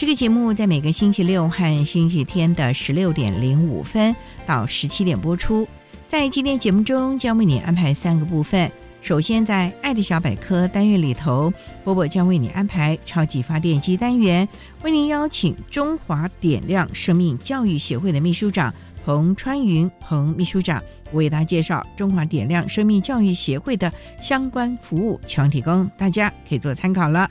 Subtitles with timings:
[0.00, 5.68] 这个节目在每个星期六和星期天的十六点零五分到十七点播出。
[6.08, 8.72] 在今天节目中，将为你安排三个部分。
[9.02, 11.52] 首先，在“爱的小百科”单元里头，
[11.84, 14.48] 波波将为你安排“超级发电机”单元，
[14.80, 27.28] 为您邀请中华点亮生命教育协会的秘书长彭川云彭秘书长为大家介绍中华点亮生命教育协会的相关服务，全提供大家可以做参考了。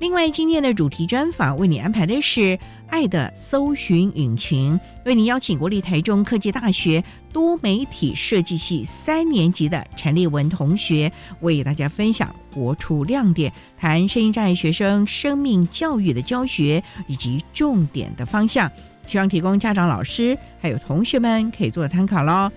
[0.00, 2.56] 另外，今天的主题专访为你安排的是
[2.88, 11.10] “爱的搜寻引擎”，为你邀请国立台中科技大学多媒体设计系三年级的陈立文同学，
[11.40, 18.70] 为大家分享“活出亮点”，谈声音障碍学生生命教育的教学以及重点的方向，
[19.04, 22.48] 希望提供家长、老师还有同学们可以做参考喽。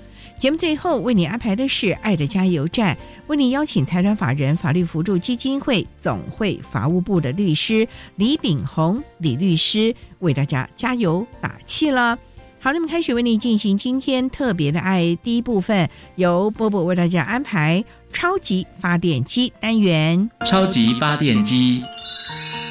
[0.42, 2.98] 节目最后为你安排的是“爱的加油站”，
[3.30, 12.18] 为你邀请财团法人法律扶助基金会总会法务部的律师李炳宏李律师为大家加油打气了。
[12.60, 20.28] 好，那么开始为你进行今天特别的爱第一部分，由波波为大家安排超级发电机单元。
[20.48, 21.84] 超级发电机，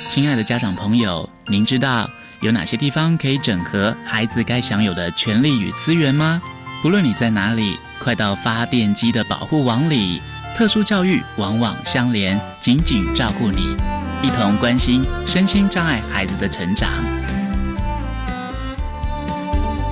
[0.08, 2.10] 亲爱的家长朋友，您知道
[2.40, 6.42] 有哪些地方可以整合孩子该享有的权利与资源吗？
[6.82, 10.18] 不论你在哪里，快到发电机的保护网里。
[10.56, 13.76] 特殊教育网网相连，紧紧照顾你，
[14.22, 16.90] 一同关心身心障碍孩子的成长。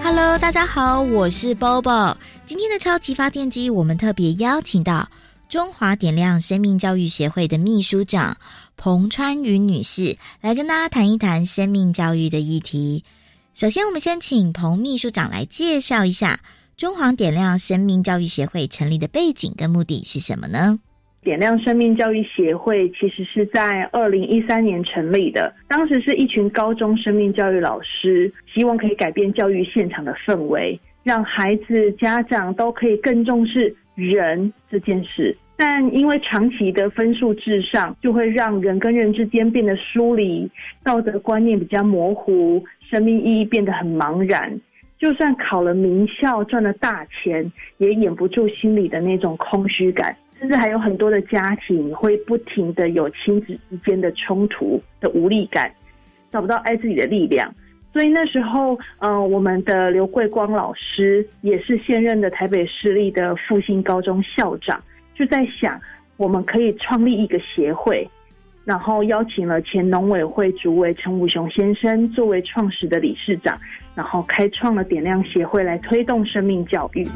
[0.03, 2.17] Hello，大家好，我是 Bobo。
[2.47, 5.07] 今天的超级发电机，我们特别邀请到
[5.47, 8.35] 中华点亮生命教育协会的秘书长
[8.79, 13.05] 彭川云女士，来跟大家谈一谈生命教育的议题。
[13.53, 16.41] 首先，我们先请彭秘书长来介绍一下
[16.79, 20.79] 中皇点亮生命教育协会成立的背景跟目的是什么呢？
[21.25, 35.37] 点亮生命教育协会其实是在二零一三年成立的，当时是一群高中生命教育老师，希望可以改变教育现场的氛围，让孩子、家长都可以更重视人这件事。
[35.57, 40.49] 但因为长期的分数至上，就会让人跟人之间变得疏离，
[40.85, 44.61] 道德观念比较模糊，生命意义变得很茫然。
[44.99, 50.17] 就算考了名校，赚了大钱，也掩不住心里的那种空虚感。
[50.41, 55.69] 甚至还有很多的家庭会不停的有亲子之间的冲突的无力感，
[56.31, 57.53] 找不到爱自己的力量。
[57.93, 64.81] 所以那时候，呃，我们的刘桂光老师也是现任的台北市立的复兴高中校长，
[65.15, 65.81] 就在想，
[66.17, 68.09] 我们可以创立一个协会，
[68.69, 73.59] 然后邀请了前农委会主委陈武雄先生作为创始的理事长，
[73.95, 77.09] 然后开创了点亮协会来推动生命教育。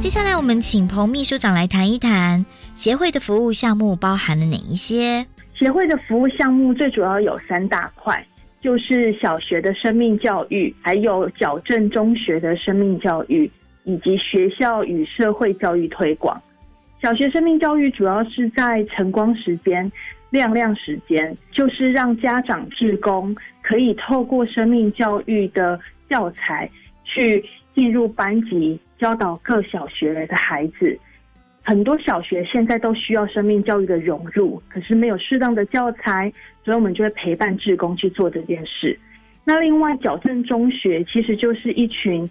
[0.00, 2.42] 接下来，我们请彭秘书长来谈一谈
[2.74, 5.26] 协会的服务项目包含了哪一些？
[5.52, 8.26] 协会的服务项目最主要有三大块，
[8.62, 13.50] 就是小学的生命教育，还有矫正中学的生命教育，
[13.84, 16.40] 以及学校与社会教育推广。
[17.02, 19.90] 小学生命教育主要是在晨光时间、
[20.30, 25.78] 亮亮时间，就是让家长、志工可以透过生命教育的
[26.08, 26.68] 教材
[27.04, 27.44] 去
[27.74, 28.78] 进入班级。
[28.98, 30.98] 教导各小学的孩子，
[31.62, 36.32] 很多小学现在都需要生命教育的融入，可是没有适当的教材，
[36.64, 38.98] 所以我们就会陪伴志工去做这件事。
[39.44, 42.26] 那另外，矫正中学其实就是一群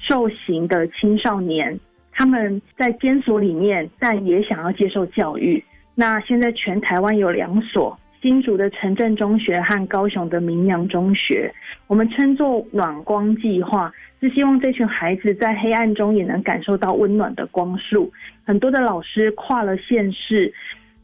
[0.00, 1.78] 受刑的青少年，
[2.18, 5.62] 他们在监所里面，但也想要接受教育。
[5.94, 7.96] 那现在全台湾有两所。
[8.20, 11.54] 新竹的城镇中学和高雄的明阳中学，
[11.86, 18.12] 我们称作暖光计划，是希望这群孩子在黑暗中也能感受到温暖的光束。
[18.44, 20.52] 很多的老师跨了县市，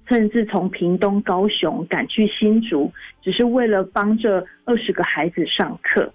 [0.09, 6.13] 甚至从屏东、高雄赶去新竹，只是为了帮这二十个孩子上课。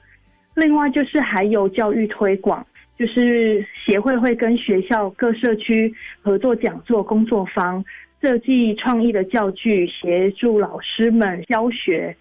[0.56, 2.68] 另外就是还有教育推广，
[3.00, 5.92] 就是协会会跟学校各社区
[6.22, 7.84] 合作讲座、工作坊。
[8.22, 12.14] 设计创意的教具，协助老师们教学，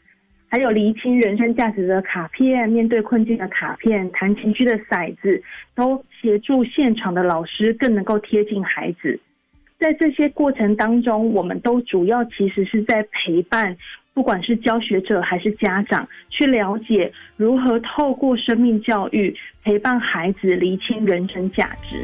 [0.49, 5.43] 还有厘清人生价值的卡片，面对困境的卡片，弹情绪的骰子，
[5.75, 9.19] 都协助现场的老师更能够贴近孩子。
[9.81, 13.77] 在这些过程当中，我们都主要其实是在陪伴，
[14.19, 19.33] 不管是教学者还是家长，去了解如何透过生命教育
[19.63, 22.03] 陪伴孩子厘清人生价值。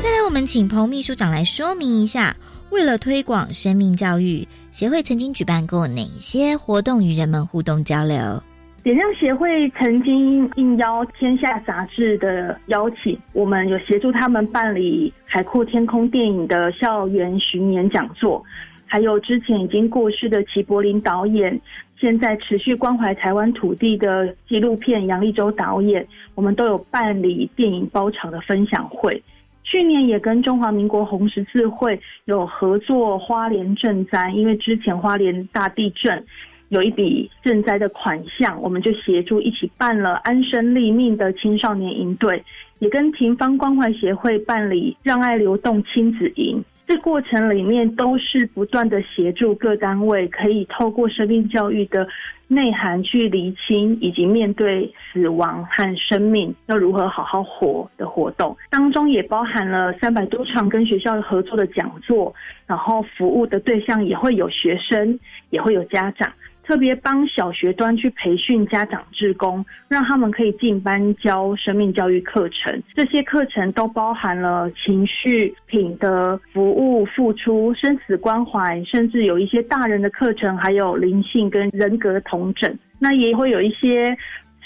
[0.00, 2.32] 再来，我们请彭秘书长来说明一下。
[2.70, 8.40] 为了推广生命教育，协会曾经举办过哪些活动与人们互动交流？
[8.84, 18.40] 点亮协会曾经应邀《天下》杂志的邀请，我们有协助他们办理《海阔天空》电影的校园巡演讲座，
[18.86, 21.60] 还有之前已经过世的齐柏林导演，
[21.98, 29.22] 现在持续关怀台湾土地的纪录片杨立洲导演，我们都有办理电影包场的分享会。
[29.64, 36.22] 去年也跟中华民国红十字会有合作花莲赈灾，因为之前花莲大地震
[36.68, 42.44] 有一笔赈灾的款项，我们就协助一起办了安身立命的青少年营队，
[42.78, 46.62] 也跟庭芳关怀协会办理让爱流动亲子营。
[46.86, 52.06] 这过程里面都是不断的协助各单位，可以透过生命教育的
[52.46, 58.54] 内涵去厘清，以及面对死亡和生命要如何好好活的活动。
[58.70, 62.34] 当中也包含了三百多场跟学校合作的讲座，
[62.66, 66.30] 然后服务的对象也会有学生，也会有家长。
[66.66, 72.82] 特别帮小学端去培训家长志工，让他们可以进班教生命教育课程。
[72.94, 82.76] 这些课程都包含了情绪、品德、服务、付出、生死关怀，甚至有一些大人的课程，还有灵性跟人格同整。
[82.98, 84.16] 那也会有一些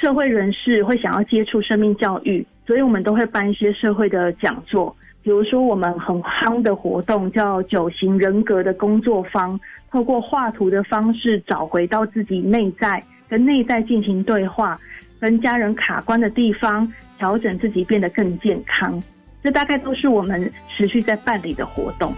[0.00, 4.96] 社会人士会想要接触生命教育，所以我们都会办一些社会的讲座。
[5.22, 9.58] 比如说，我们很夯的活动叫九型人格的工作坊，
[9.90, 14.78] 透过画图的方式找回到自己内在，跟内在进行对话，
[15.20, 19.02] 跟家人卡关的地方，调整自己变得更健康。
[19.42, 22.12] 这大概都是我们持续在办理的活动。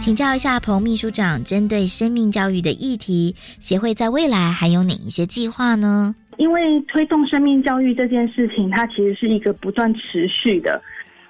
[0.00, 6.14] 请教一下彭秘书长，针对生命教育的议题，协会在未来还有哪一些计划呢？
[6.36, 10.80] 因为推动生命教育这件事情，它其实是一个不断持续的，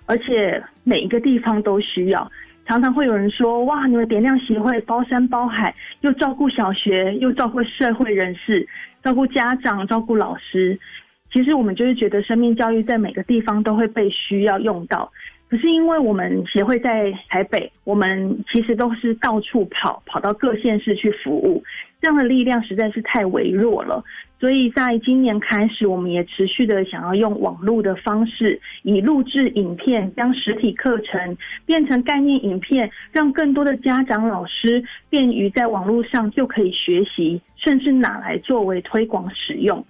[0.07, 2.31] 而且每一个地方都需要。
[2.67, 8.67] 常常会有人说：“哇，你们点亮协会包山包海，又照顾小学，又照顾社会人士，
[9.03, 10.79] 照顾家长，照顾老师。”
[11.31, 15.13] 其实我们就是觉得生命教育在每个地方都会被需要用到。
[15.51, 21.63] 可是因为我们协会在台北，我们其实都是到处跑，跑到各县市去服务，
[22.01, 24.03] 这样的力量实在是太微弱了。
[24.41, 39.83] 所以在今年开始，我们也持续的想要用网络的方式，以录制影片将实体课程变成概念影片，让更多的家长、老师便于在网络上就可以学习，甚至拿来作为推广使用。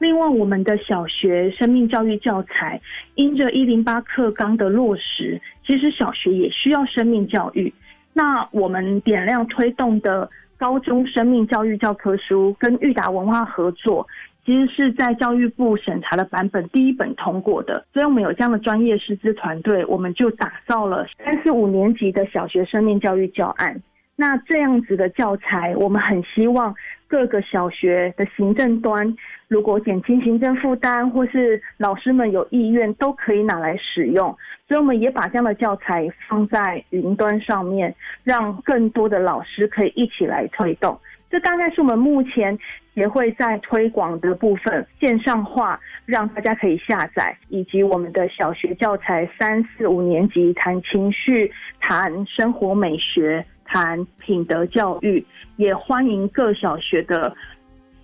[0.00, 2.80] 另外，我们的小学生命教育教材，
[3.14, 7.72] 因着一零八课纲的落实，其实小学也需要生命教育。
[8.12, 10.28] 那我们点亮推动的
[10.62, 14.06] 高中生命教育教科书，跟裕达文化合作，
[14.46, 17.84] 其实是在教育部审查的版本第一本通过的。
[17.92, 23.82] 所以我们有这样的专业师资团队，我们就打造了三四五年级的小学生命教育教案。
[24.14, 26.72] 那这样子的教材，我们很希望。
[27.12, 29.14] 各个小学的行政端，
[29.46, 34.34] 如果减轻行政负担，或是老师们有意愿，都可以拿来使用。
[34.66, 40.98] 所以我们也把这样的教材放在云端上面，让更多的老师可以一起来推动。
[41.28, 42.58] 这大概是我们目前
[42.94, 53.44] 协会在推广的部分，线上化，让大家可以下载，以及我们的小学教材三四五年级谈情绪、谈生活美学。
[53.72, 55.24] 谈品德教育，
[55.56, 57.34] 也欢迎各小学的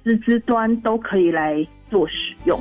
[0.02, 2.58] 师资端都可以来做使用。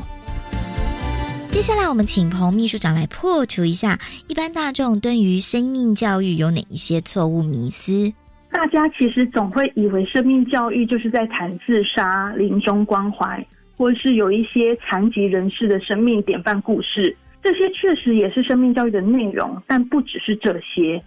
[1.48, 3.98] 接下来，我们请彭秘书长来破除一下
[4.28, 8.14] 一般大众对于生命教育有哪一些错误迷思。
[8.52, 13.46] 大家其实总会以为生命教育就是在谈自杀、临终关怀，
[13.78, 21.02] 或是有一些残疾人士的生命典范故事，这些确实也是生命教育的内容，但不只是这些。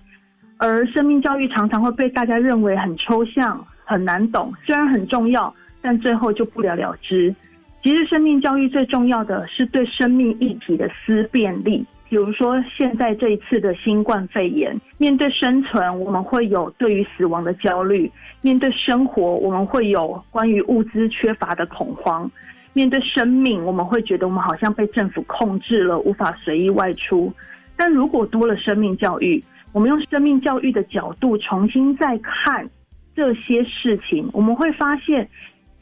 [0.61, 7.35] 而生命教育常常会被大家认为很抽象、很难懂，虽然很重要，但最后就不了了之。
[7.83, 11.83] 其实，生命教育最重要的是对生命议题的思辨力。
[12.11, 18.07] 比如说，现在这一次的新冠肺炎，面对生存，我们会有对于死亡的焦虑；
[18.43, 22.29] 面对生活，我们会有关于物资缺乏的恐慌；
[22.75, 27.33] 面对生命，我们会觉得我们好像被政府控制了，无法随意外出。
[27.77, 32.69] 但如果多了生命教育，我们用生命教育的角度重新再看
[33.15, 35.29] 这些事情，我们会发现，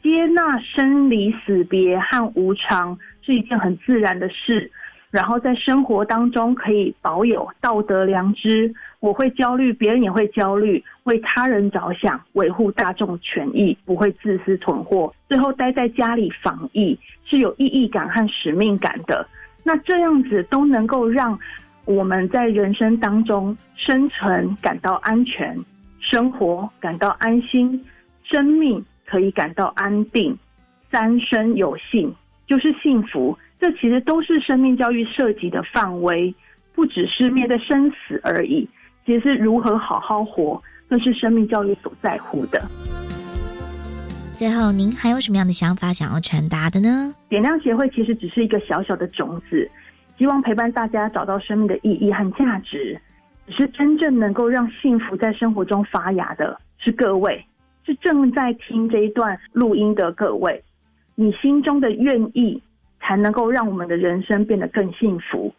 [0.03, 4.71] 接纳生离死别和无常是一件很自然的事。
[5.11, 15.11] 然后在生活当中可以保有道德良知，我会焦虑，别人也会焦虑，为他人着想，维护大众权益，不会自私囤货。
[15.27, 19.27] 最后待在家里防疫是有意义感和使命感的。
[19.63, 21.37] 那这样子都能够让
[21.89, 23.57] 我们在人生当中。
[23.75, 25.57] 生存感到安全，
[26.01, 27.83] 生活感到安心，
[28.29, 30.37] 生命可以感到安定，
[30.91, 32.13] 三生有幸
[32.45, 33.35] 就是幸福。
[33.57, 36.35] 这其实都是生命教育涉及的范围，
[36.75, 38.67] 不只是面对生死而已。
[39.05, 42.61] 其实如何好好活，更是生命教育所在乎的。
[44.35, 47.13] 最后，您还有什么样的想法想要传达的呢？
[47.29, 49.69] 点亮协会其实只是一个小小的种子，
[50.19, 52.99] 希望陪伴大家找到生命的意义和价值。
[53.47, 57.43] 只是真正能够让幸福在生活中发芽的，是各位，
[57.85, 60.61] 是正在听这一段录音的各位。
[61.15, 62.61] 你心中的愿意，
[62.99, 65.51] 才能够让我们的人生变得更幸福。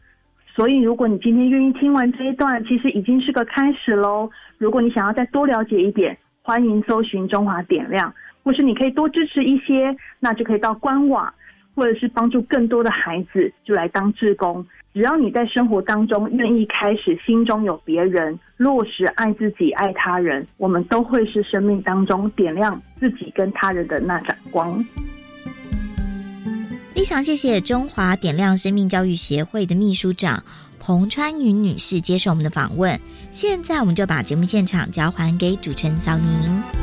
[0.54, 4.30] 所以，如果你今天愿意听完这一段，其实已经是个开始喽。
[4.58, 8.14] 如果你想要再多了解一点，欢迎搜寻中华点亮，
[8.44, 11.32] 或是你可以多支持一些，那就可以到官网，
[11.80, 14.62] 或者是帮助更多的孩子，就来当志工。
[14.92, 24.84] 只要你在生活当中愿意开始，心中有别人，落实爱自己、爱他人，我们都会是生命当中点亮自己跟他人的那盏光。
[26.94, 30.44] 非常谢谢中华点亮生命教育协会的秘书长
[30.78, 33.00] 彭川云女士接受我们的访问。
[33.30, 36.79] 现在我们就把节目现场交还给主持人小宁。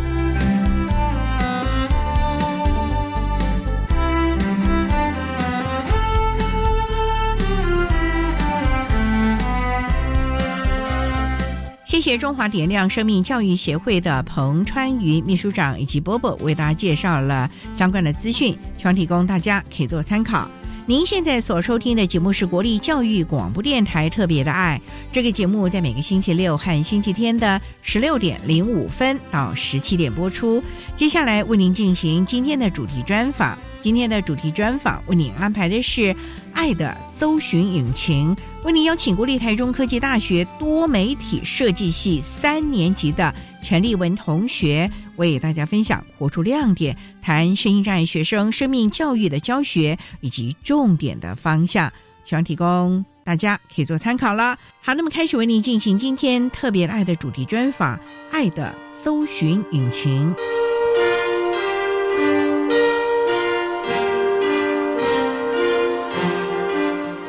[11.98, 20.48] 谢谢中华点亮生命教育协会的彭川瑜秘书长以及波波为大家介绍了相关的资讯，希望提供大家可以做参考。
[20.86, 24.80] 您现在所收听的节目是国立教育广播电台特别的爱，
[25.12, 30.64] 这个节目在每个星期六和星期天的十六点零五分到十七点播出。
[30.96, 33.58] 接下来为您进行今天的主题专访。
[33.82, 36.02] 今天的主题专访为您安排的是
[36.54, 51.92] 《爱的搜寻引擎》，为您邀请国立台中科技大学多媒体设计系三年级的陈立文同学为大家分享“活出亮点”，谈声音障碍学生生命教育的教学以及重点的方向，
[52.26, 54.58] 希望提供大家可以做参考了。
[54.82, 57.96] 好，那么开始为您进行今天特别爱的主题专访，
[58.32, 60.34] 《爱的搜寻引擎》。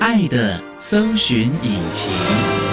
[0.09, 2.68] 爱的搜寻引擎。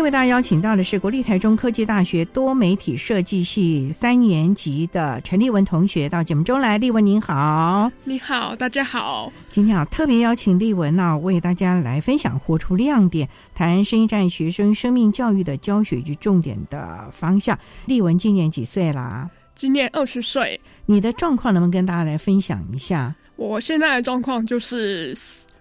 [0.00, 6.78] 天为大家邀请到的是国立台中科技大学多媒体设计系三年级的陈立文同学到节目中来。
[6.78, 9.30] 立文您好，你好，大家好。
[9.50, 17.58] 今天啊，特别邀请立文呢，为大家来分享活出亮点，谈声音战学生生命教育的教学及重点的方向。
[17.84, 19.28] 立文今年几岁啦？
[19.54, 20.58] 今年二十岁。
[20.86, 23.14] 你的状况能不能跟大家来分享一下？
[23.36, 25.14] 我现在的状况就是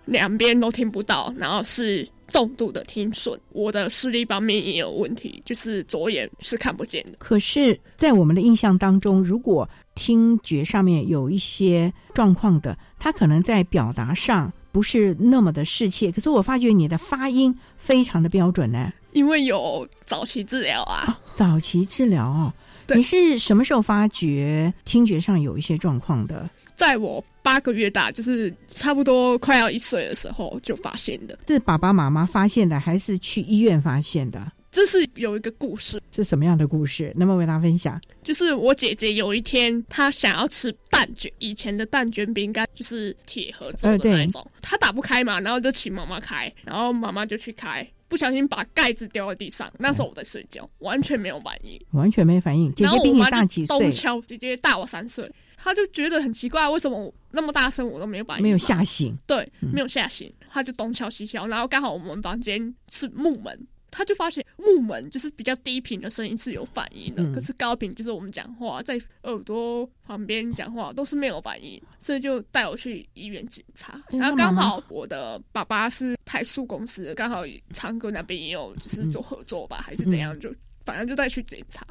[0.06, 2.08] 两边都听不到，然后是。
[2.30, 7.18] 重度的听损，我的视力方面也有问题，就是左眼是看不见的。
[7.18, 16.12] 可是，在我们的印象当中，如果听觉上面有一些状况的，他可能在表达上不是那么的适切。
[16.12, 21.20] 可是我发觉你的发音非常的标准呢，因为有早期治疗啊。
[21.34, 22.54] 早期治疗哦，
[22.96, 26.50] 你是什么时候发觉听觉上有一些状况的？
[26.80, 31.38] 在我八个月大，就是差不多快要一岁的时候就发现的。
[31.46, 34.50] 是爸爸妈妈发现的，还是去医院发现的？
[34.72, 37.12] 这是有一个故事，是什么样的故事？
[37.18, 38.00] 能不能为大家分享？
[38.24, 51.78] 就是我姐姐有一天，她想要吃蛋卷，以前的蛋卷饼干就是铁盒做的那种，她打不开嘛，然后就请妈妈开，然后妈妈就去开，不小心把盖子掉在地上，那时候我在睡觉，完全没有反应。
[51.92, 52.74] 完全没反应。
[52.74, 53.92] 姐姐比你大几岁东？
[53.92, 55.30] 敲，姐姐大我三岁，
[55.62, 58.44] 她就觉得很奇怪，为什么那么大声我都没有反应？
[58.44, 59.16] 没有吓醒。
[59.28, 63.68] 对，嗯没有吓醒，他就东敲西敲，然后刚好我们房间是木门。
[63.92, 74.00] 他就发现木门就是比较低频的声音是有反应的，嗯可是高频就是我们讲话在耳朵旁边讲话都是没有反应，所以就带我去医院检查。
[74.12, 77.42] 哎然后刚好我的爸爸是台塑公司的，刚好
[77.74, 80.54] 长庚那边也有就是做合作吧，还是怎样，就
[80.86, 81.84] 反正就带去检查，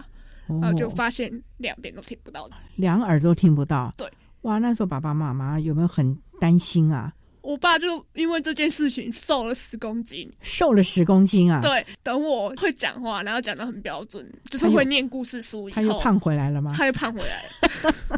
[0.49, 2.55] 然后就哦，发现两边都听不到的。
[2.77, 3.93] 两耳朵听不到。
[3.97, 4.11] 对，
[4.43, 7.13] 哇，那时候爸爸妈妈有没有很担心啊？
[7.41, 10.29] 我爸就因为这件事情瘦了十公斤。
[10.43, 16.73] 瘦了十公斤啊？，对，等我会讲话，然后讲的很标准，就是会念故事书以后，他又胖回来了吗？
[16.77, 18.18] 他又胖回来了，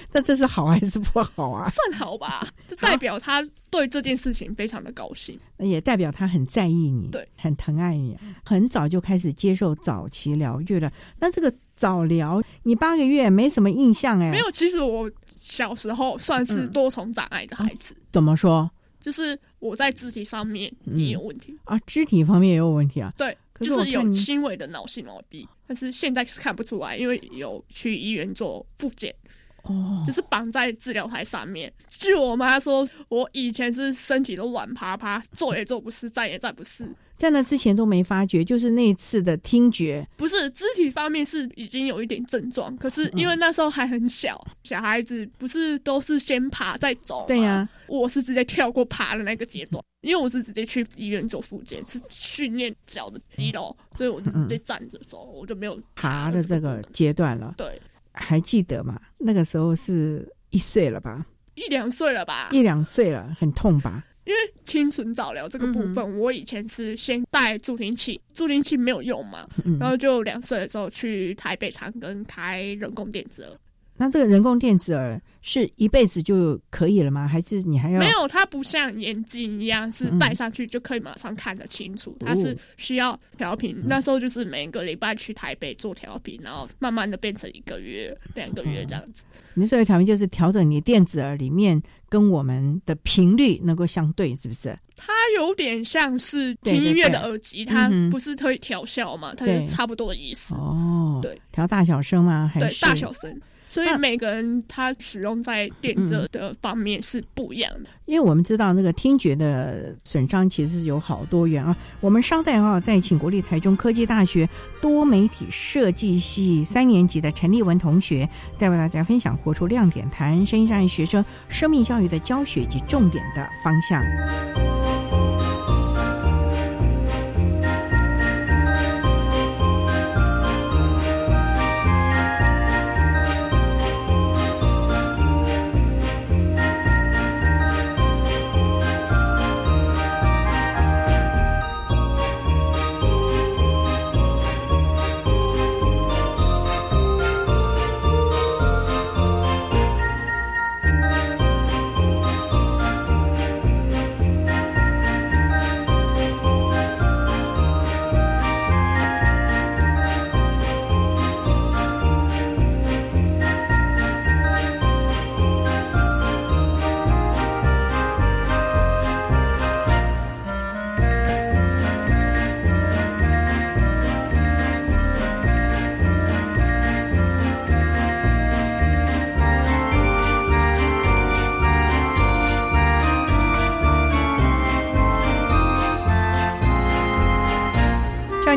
[0.12, 1.68] 那这是好还是不好啊？
[1.70, 2.46] 算好吧？
[2.68, 5.38] 这代表他对这件事情非常的高兴。
[5.56, 10.92] 那也代表他很在意你，对，很疼爱你，很早就开始接受早期疗愈了。
[11.18, 14.30] 那这个早疗，你八个月没什么印象哎？
[14.30, 21.78] 没有，其实我小时候算是嗯多重障碍的孩子，怎么说就是我在肢体上面嗯也有问题，啊？
[21.86, 23.12] 肢体方面也有问题啊？
[23.16, 29.14] 对，是就是有轻微的脑性麻痹，但是现在是看不出来，因为有去医院做复检。
[29.64, 30.02] 哦。
[30.06, 31.72] 就，是绑在治疗台上面。
[31.88, 36.88] 据我妈说，我以前是身体都软趴趴，坐也坐不是，站也站不是。
[37.16, 57.78] 在那之前都没发觉，就是那一次的听觉，不是肢体方面是已经有一点症状，可是嗯因为那时候还很小，小孩子不是都是先爬再走吗对呀、我是直接跳过爬的那个阶段，因为我是直接去医院做复健，是训练脚的肌肉，所以我就直接站着走，我就没有爬的这个阶段了，对
[58.12, 59.00] 还记得吗？
[59.18, 61.24] 那个时候是一岁了吧，
[61.54, 64.04] 一两岁了吧，一两岁了，很痛吧？
[64.24, 73.58] 因为清纯早疗这个部分，我以前是先带助听器，助听器没有用嘛，嗯，然后就两岁的时候去台北长庚开人工电子耳，
[74.00, 77.28] 那这个人工电子耳是一辈子就可以了吗？
[77.28, 83.76] 还是你还要没有，它不像眼镜一样是嗯戴上去就可以马上看得清楚，它是需要调频。
[83.76, 89.22] 嗯那时候就是每个礼拜去台北做调频，然后慢慢的变成一个月、两个月这样子。
[89.52, 94.74] 你所谓调频就是调整你电子耳里面跟我们的频率能够相对，是不是？
[94.96, 100.54] 它有点像是听音乐的耳机，它不是可以调校嘛，它对是差不多的意思。
[100.54, 102.50] 哦，对，调大小声吗？
[102.50, 103.38] 还对，是大小声。
[103.70, 107.88] 所以每个人他使用在电热的方面是不一样的。
[108.06, 111.76] 因为我们知道那个听觉的损伤其实有好多元啊。
[112.00, 114.48] 我们稍待啊，再请国立台中科技大学
[114.80, 124.02] 多媒体设计系三年级的陈立文同学，再为大家分享活出亮点，谈声音障碍学生生命教育的教学及重点的方向。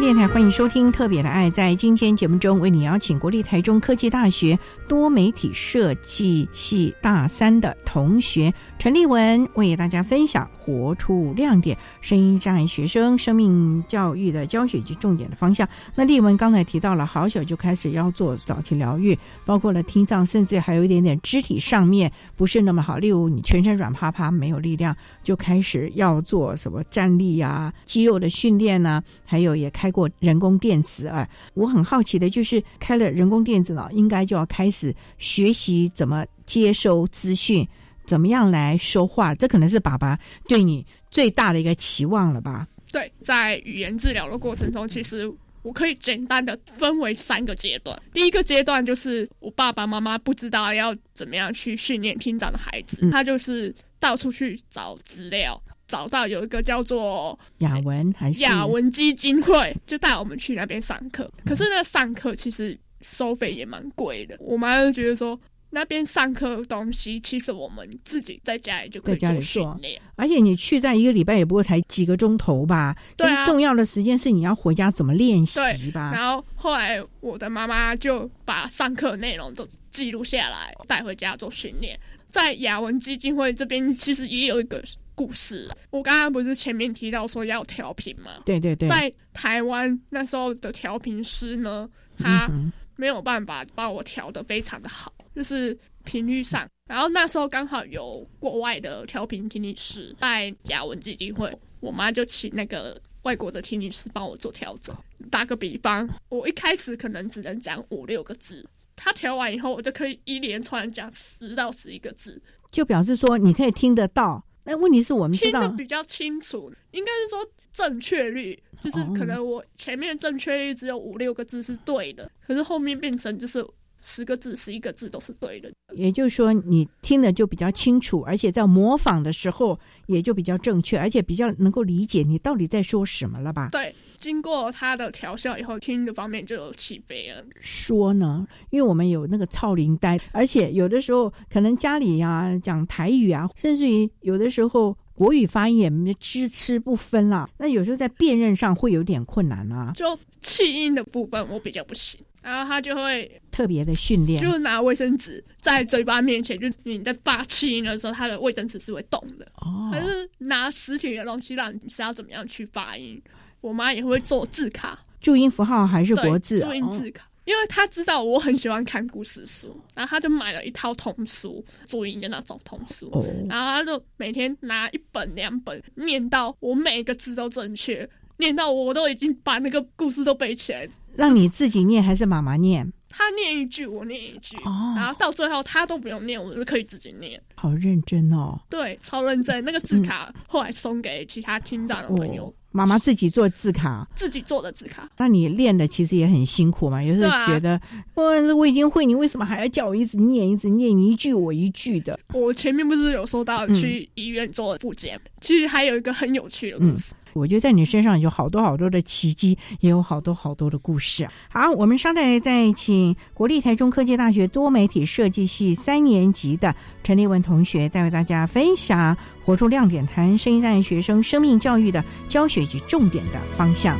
[0.03, 1.49] 电台欢迎收听《特别的爱》。
[1.51, 15.65] 在今天节目中，为你邀请国立台中科技大学多媒体设计系大三的同学陈立文，为大家分享“活出亮点”声音障碍学生生命教育的教学及重点的方向。
[15.95, 24.93] 那立文刚才提到了，好小就开始要做早期疗愈，包括了听障，甚至还有一点点肢体上面不是那么好，例如你全身软趴趴没有力量，
[25.23, 31.25] 就开始要做什么站立啊、肌肉的训练呐、还有也开过人工电子耳。
[31.53, 37.65] 我很好奇的就是，开了人工电子脑，应该就要开始学习怎么接收资讯，
[38.05, 39.33] 怎么样来说话。
[39.35, 42.67] 这可能是爸爸对你最大的一个期望了吧？
[42.91, 45.31] 对，在语言治疗的过程中，其实
[45.63, 47.99] 我可以简单的分为三个阶段。
[48.13, 55.59] 第一个阶段就是我爸爸妈妈不知道要怎么样去训练听长的孩子，嗯他就是到处去找资料。
[55.85, 61.29] 找到有一个叫做雅文还是雅文基金会，就带我们去那边上课。
[61.45, 65.39] 可是那上课其实收费也蛮贵的，我妈就觉得说。
[65.75, 69.99] 那边上课东西，其实我们自己在家里就可以做训练。
[70.15, 72.95] 而且你去在一个礼拜也不过才几个钟头吧？
[73.17, 73.43] 对啊。
[73.47, 76.11] 重要的时间是你要回家怎么练习吧？
[76.13, 81.99] 然后后来我的妈妈就把上课内容都记录下来，带回家做训练。
[82.27, 84.83] 在雅文基金会这边，其实也有一个
[85.15, 85.67] 故事。
[85.89, 88.43] 我刚刚不是前面提到说要调频吗？
[88.45, 88.87] 对对对。
[88.87, 92.47] 在台湾那时候的调频师呢，他
[92.95, 95.11] 没有办法帮我调的非常的好。
[95.35, 104.95] 就是频率上，然后那时候刚好有国外的调频听力师在雅文基金会，我妈就请那个外国的听力师帮我做调整。
[105.31, 108.63] 打个比方，我一开始可能只能讲五六个字，
[108.95, 114.43] 他调完以后，我就可以一连串讲十到十一个字，就表示说你可以听得到。
[114.63, 123.65] 那问题是我们知道比较清楚，应该是说正确率，就是可能我前面正确率只有五六个字是对的，可是后面变成就是。
[124.05, 133.69] 十个字、十一个字都是对的，也就是说你听的就比较清楚，而且在模仿的时候也就比较正确，而且比较能够理解你到底在说什么了吧？
[133.71, 137.41] 对，经过他的调校以后，听的方面就有起飞了。
[137.61, 149.93] 说呢，因为我们有那个操铃带，而且有的时候可能家里呀讲台语啊，甚至于有的时候国语发音也支持不分啦，那有时候在辨认上会有点困难啊。
[149.95, 152.19] 就气音的部分，我比较不行。
[152.43, 159.49] 然后他就会特别的训练，就拿卫生纸在嘴巴面前，就是你在发气音的时候，他的卫生纸是会动的。
[159.55, 163.19] 哦，还是拿实体的东西让你知道怎么样去发音？
[163.61, 166.59] 我妈也会做字卡，注音符号还是国字？
[166.59, 173.09] 注音字卡，因为他知道我很喜欢看故事书，然后他就买了一套童书，注音的那种童书。
[173.13, 178.07] 哦，然后他就每天拿一本两本念到我每个字都正确。
[178.37, 180.87] 念到我，我都已经把那个故事都背起来。
[181.15, 182.91] 让你自己念还是妈妈念？
[183.15, 187.39] 他念一句，我念一句，哦然后到最后他都不用念，我就可以自己念。
[187.53, 188.59] 好认真哦！
[188.67, 189.63] 对，超认真。
[189.63, 192.51] 那个字卡后来送给其他听障的朋友。
[192.71, 195.07] 妈妈自己做字卡，自己做的字卡。
[195.19, 197.03] 那你练的其实也很辛苦嘛？
[197.03, 197.79] 有时候觉得，
[198.15, 202.19] 我我已经会，你为什么还要叫我一直念，一直念你一句我一句的？
[202.33, 207.13] 我前面不是有说到去医院做复健，其实还有一个很有趣的故事。
[207.33, 211.27] 我觉得在你身上有好多好多的奇迹，也有好多好多的故事。
[211.49, 223.97] 好，我们稍待再请国立台中科技大学多媒体设计系三年级的陈立文同学，再为大家分享“活出亮点”谈声音站学生生命教育的教学及重点的方向。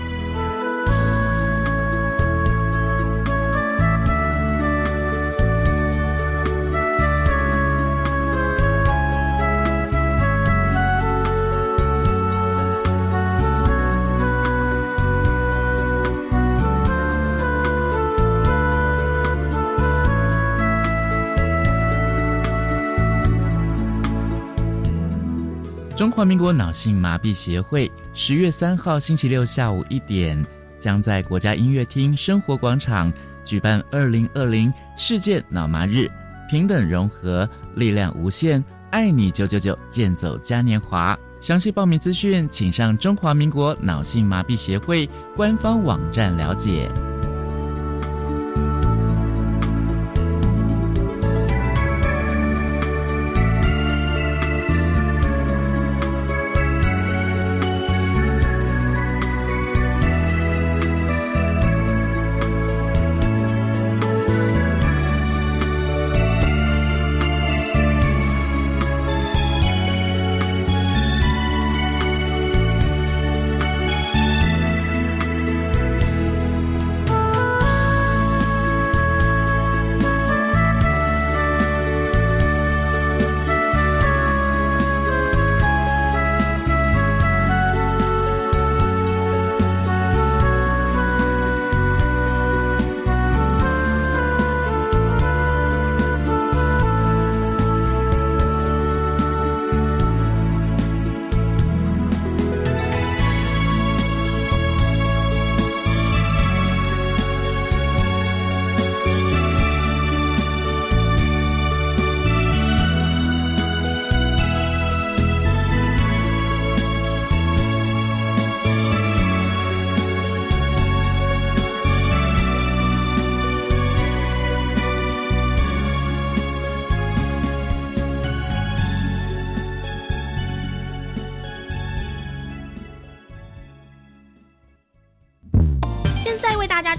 [26.04, 30.46] 中华民国脑性麻痹协会十月三号星期六下午一点，
[30.78, 33.10] 将在国家音乐厅生活广场
[33.46, 36.12] 举办二零二零世界脑麻日，
[36.50, 38.62] 平等融合，力量无限，
[38.92, 41.18] 爱你九九九，健走嘉年华。
[41.40, 46.92] 详细报名资讯，请上中华民国脑性麻痹协会官方网站了解。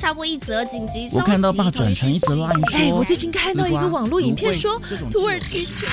[0.05, 1.17] 插播一则紧急消息。
[1.17, 4.79] 我看到爸转成一则赖说，哎，我最近看到一个网络影片，说
[5.11, 5.89] 土耳其全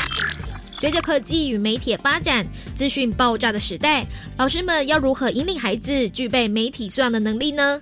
[0.81, 2.45] 随着科技与媒体发展，
[2.75, 4.05] 资讯爆炸的时代，
[4.37, 7.79] 老师们要如何引领孩子具备媒体素养的能力呢？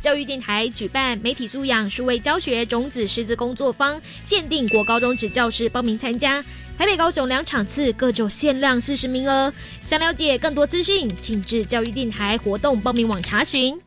[0.00, 6.44] 教育电台举办媒体素养数位教学种子师资工作坊，限定国高中职教师报名参加。
[6.76, 9.52] 台北、高雄两场次，各种限量四十名额。
[9.86, 13.80] 想了解更多资讯，请至教育电台活动报名网查询。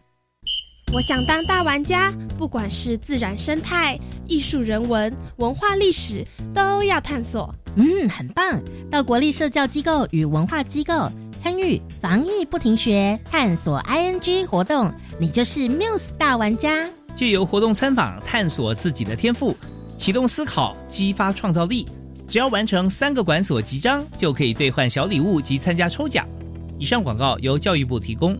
[0.93, 7.53] 我想当大玩家，不管是自然生态、艺术人文、文化历史，都要探索。
[7.75, 8.61] 嗯，很棒！
[8.89, 14.89] 到国立社教机构与文化机构参与防疫不停学探索 ING 活动。
[15.19, 19.55] 你就是 Muse 大玩家，借由活动参访，探索自己的天赋，
[19.97, 21.85] 启动思考，激发创造力。
[22.29, 26.25] 只要完成三个馆所集章，就可以兑换小礼物及参加抽奖。
[26.79, 28.39] 以上广告由教育部提供。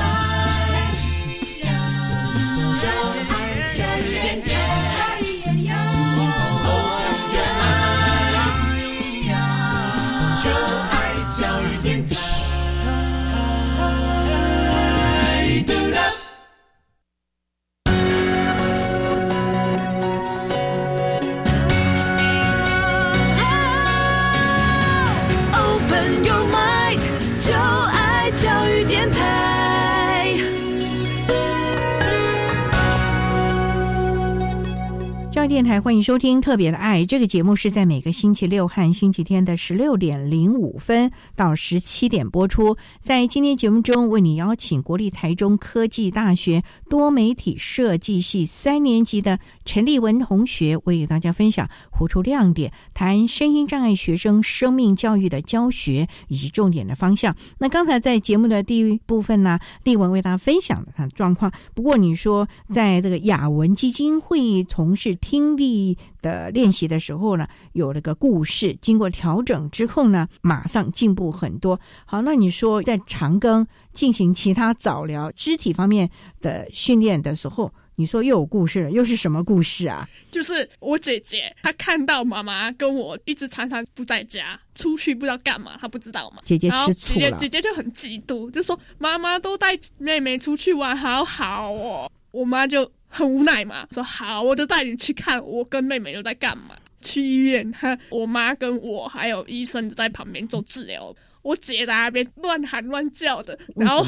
[35.51, 42.77] 电台欢迎收听《特别的爱》这个节目，是在每个星期六和星期天的十六点零五分到十七点播出。
[43.03, 57.35] 在今天节目中，为你邀请国立台中科技大学多媒体设计系三年级的陈立文同学，为大家分享活出亮点，谈身心障碍学生生命教育的教学以及重点的方向。
[57.57, 61.51] 那刚才在节目的第一部分呢，立文为大家分享了他的状况。
[61.75, 65.40] 不过你说，在这个雅文基金会从事听。
[65.41, 71.79] 听力的练习的时候呢，有了个故事，经过调整之后呢，马上进步很多。
[72.05, 80.07] 好，那你说在长庚进行其他早疗、肢体方面的训练的时候，你说又有故事了，又是什么故事啊？
[80.29, 86.43] 就是我姐姐，她看到妈妈跟我一直常常不在家，出去不知道干嘛，她不知道嘛。
[86.45, 92.11] 姐姐吃醋了，姐姐就很嫉妒，就说妈妈都带妹妹出去玩，好好哦。
[92.31, 92.91] 我妈就。
[93.11, 96.75] 很无奈嘛，说好，我就带你去看我跟妹妹又在干嘛。
[97.03, 101.11] 去医院，哈，我妈跟我还有医生在旁边做治疗。
[101.41, 104.03] 我姐在那边乱喊乱叫的，然后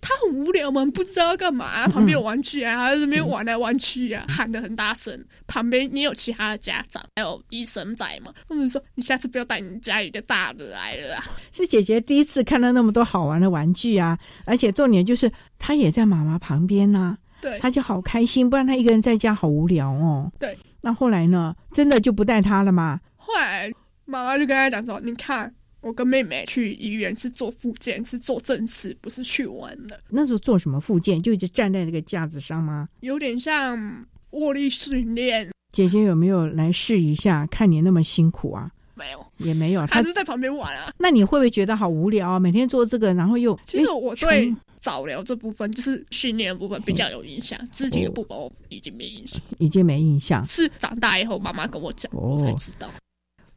[0.00, 1.86] 她很无聊嘛，不知道要干嘛。
[1.88, 5.22] 旁边有玩具啊，还在那边玩来玩去啊，喊的很大声。
[5.46, 8.32] 旁边也有其他的家长，还有医生在嘛？
[8.48, 11.24] 他们说你下次不要带你家里的大的来了啊。
[11.52, 17.18] 是姐姐第一次看到那么多好玩的玩具啊，而且重点就是她也在妈妈旁边呢。
[17.40, 20.30] 对，他就好开心，不然他一个人在家好无聊哦。
[20.38, 21.54] 对，那后来呢？
[21.72, 23.00] 真的就不带他了吗？
[23.16, 23.72] 后来
[24.04, 31.22] 妈妈就跟他讲说：“你看，我跟妹妹去医院是做复健，是做正事，不是去玩的。”那时候做什么复健？
[31.22, 32.88] 就一直站在那个架子上吗？
[33.00, 35.48] 有点像握力训练。
[35.72, 37.46] 姐姐有没有来试一下？
[37.46, 38.68] 看你那么辛苦啊？
[39.00, 40.92] 没有，也没有，他是在旁边玩啊。
[40.98, 42.38] 那你会不会觉得好无聊啊？
[42.38, 43.58] 每天做这个，然后又……
[43.66, 44.54] 其实我对。
[44.80, 50.42] 早疗这部分就是训练的部分比较有印象，肢体的部分我已经没印象，已经没印象。
[50.46, 52.88] 是长大以后妈妈跟我讲，我才知道。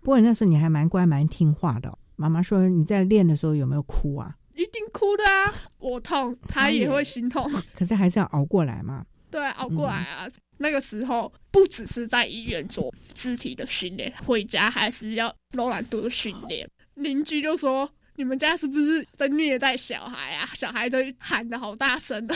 [0.02, 1.98] 不过那时候你还蛮乖蛮听话的。
[2.18, 4.36] 妈妈说你在练的时候有没有哭啊？
[4.56, 5.54] 一定哭的啊！
[5.80, 7.50] 我痛，他也会心痛。
[7.74, 9.06] 可是还是要熬过来嘛。
[9.34, 10.30] 对，熬过来啊！
[10.58, 16.70] 那个时候不只是在医院做肢体的训练，回家还是要柔软度的训练。
[16.94, 17.90] 邻居就说。
[18.16, 20.48] 你们家是不是在虐待小孩啊？
[20.54, 22.36] 小孩都喊的好大声哦！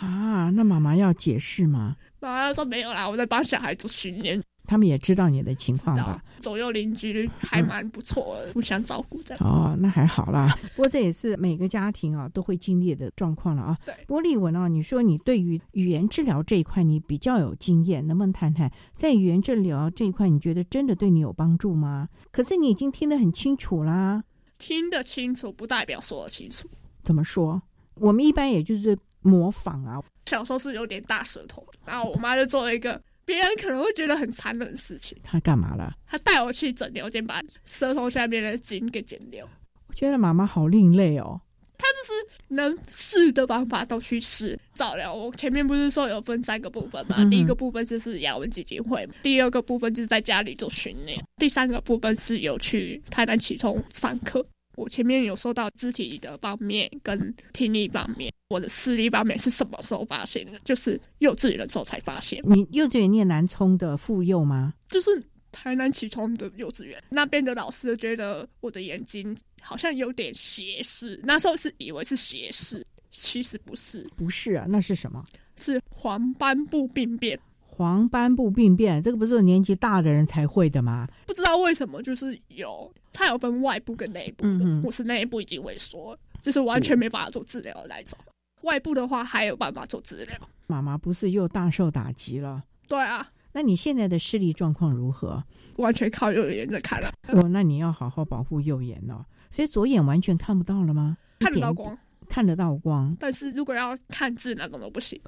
[0.00, 1.94] 啊，那妈妈要解释吗？
[2.18, 4.42] 妈妈说没有啦，我在帮小孩做训练。
[4.66, 6.22] 他们也知道你的情况吧？
[6.40, 9.44] 左右邻居还蛮不错的，互相照顾这样。
[9.44, 10.58] 哦，那还好啦。
[10.74, 13.78] 不过这也是每个家庭啊都会经历的状况了啊。
[13.84, 13.94] 对。
[14.06, 22.08] 波丽文啊，你说你对于语言治疗这一块你比较有经验，能不能谈谈在语言治疗这一块，你觉得真的对你有帮助吗？
[22.30, 24.22] 可是你已经听得很清楚啦。
[24.58, 26.68] 听得清楚不代表说得清楚。
[27.02, 27.60] 怎么说？
[27.94, 30.02] 我们一般也就是模仿啊。
[30.26, 35.18] 小时候是有点大舌头，然后我妈就做了一个别人可能会觉得很残忍的事情。
[35.22, 35.92] 他干嘛了？
[36.06, 39.46] 他带我去诊疗间，把舌头下面的筋给剪掉。
[39.88, 41.40] 我觉得妈妈好另类哦。
[41.78, 44.58] 他就是能试的方法都去试。
[44.72, 47.22] 早疗我前面不是说有分三个部分嘛？
[47.28, 54.44] 第一个部分就是雅文基金会，第二个部分就是在家里做训练，第三个部分是有去台南启聪上课。
[54.76, 60.60] 我前面有说到肢体的方面跟听力方面，我的视力方面是什么时候发现的？
[60.64, 62.40] 就是幼稚园的时候才发现。
[62.44, 64.72] 你幼稚园念南充的妇幼吗？
[64.88, 65.10] 就是
[65.50, 74.06] 台南启聪的幼稚园，那边的老师觉得我的眼睛好像有点斜视，那时候是以为是斜视，其实不是。
[74.14, 75.24] 不是啊，那是什么？
[75.56, 77.38] 是黄斑部病变。
[77.76, 81.06] 黄斑部病变，这个不是年纪大的人才会的吗？
[81.26, 84.80] 不知道为什么，就是有它有分外部跟内部的。
[84.82, 88.18] 我是内部已经萎缩，就是完全没办法做治疗的那种。
[88.62, 90.34] 外部的话还有办法做治疗。
[90.66, 92.64] 妈妈不是又大受打击了？
[92.88, 93.28] 对啊。
[93.52, 95.44] 那你现在的视力状况如何？
[95.76, 97.12] 完全靠右眼在看了。
[97.28, 99.22] 哦，那你要好好保护右眼哦。
[99.50, 101.18] 所以左眼完全看不到了吗？
[101.40, 103.14] 看得到光，看得到光。
[103.20, 105.20] 但是如果要看字，那种都不行。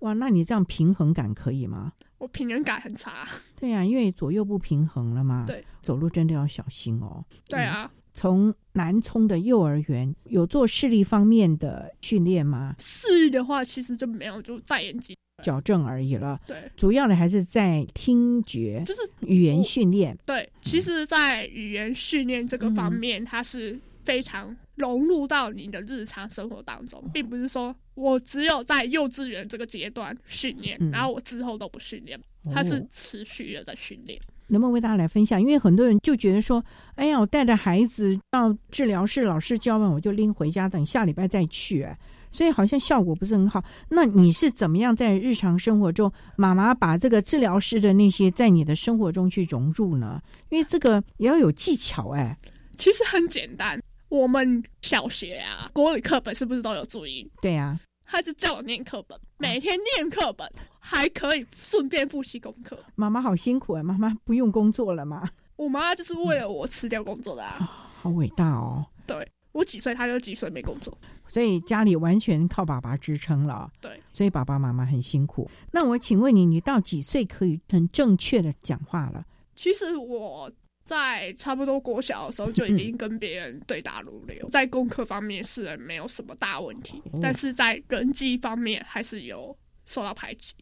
[0.00, 1.92] 哇，那你这样平衡感可以吗？
[2.18, 3.26] 我平衡感很差。
[3.58, 5.44] 对呀，因为左右不平衡了嘛。
[5.46, 7.24] 对，走路真的要小心哦。
[7.48, 12.74] 对啊，从南充的幼儿园有做视力方面的训练吗？
[12.78, 16.38] 视力的话，其实就没有，就戴眼镜矫正而已了。
[16.46, 20.16] 对，主要的还是在听觉，就是语言训练。
[20.26, 24.54] 对，其实，在语言训练这个方面，它是非常。
[24.80, 32.18] 融入到你的日常生活当中，并不是说我只有在幼稚园这个阶段训练，然后我之后都不训练，
[32.54, 34.18] 它是持续的在训练。
[34.48, 35.40] 能不能为大家来分享？
[35.40, 36.64] 因为很多人就觉得说，
[36.96, 41.86] 哎呀，我带着孩子到治疗室，老师教完我就拎回家，等下礼拜再去，
[42.32, 43.62] 所以好像效果不是很好。
[43.90, 50.20] 那你是怎么样在日常生活中，妈妈把这个治疗师的那些在你的生活中去融入呢？
[50.48, 52.36] 因为这个也要有技巧，哎，
[52.76, 53.80] 其实很简单。
[54.10, 57.30] 我们小学啊，国语课本是不是都有注音？
[57.40, 62.76] 对呀，他就叫我念课本，每天念课本，还可以顺便复习功课。
[62.96, 65.30] 妈妈好辛苦啊，妈妈不用工作了吗？
[65.54, 67.58] 我妈就是为了我辞掉工作的啊，
[68.02, 68.84] 好伟大哦。
[69.06, 70.92] 对我几岁，她就几岁没工作，
[71.28, 73.70] 所以家里完全靠爸爸支撑了。
[73.80, 75.48] 对，所以爸爸妈妈很辛苦。
[75.70, 79.24] 那我请问你，你到几岁可以很正确的讲话了？
[79.54, 80.50] 其实我。
[80.90, 90.52] 在差不多国小的时候就已经跟别人对答如流， 在功课方面是没有什么大问题，但是在人际方面还是有受到排挤。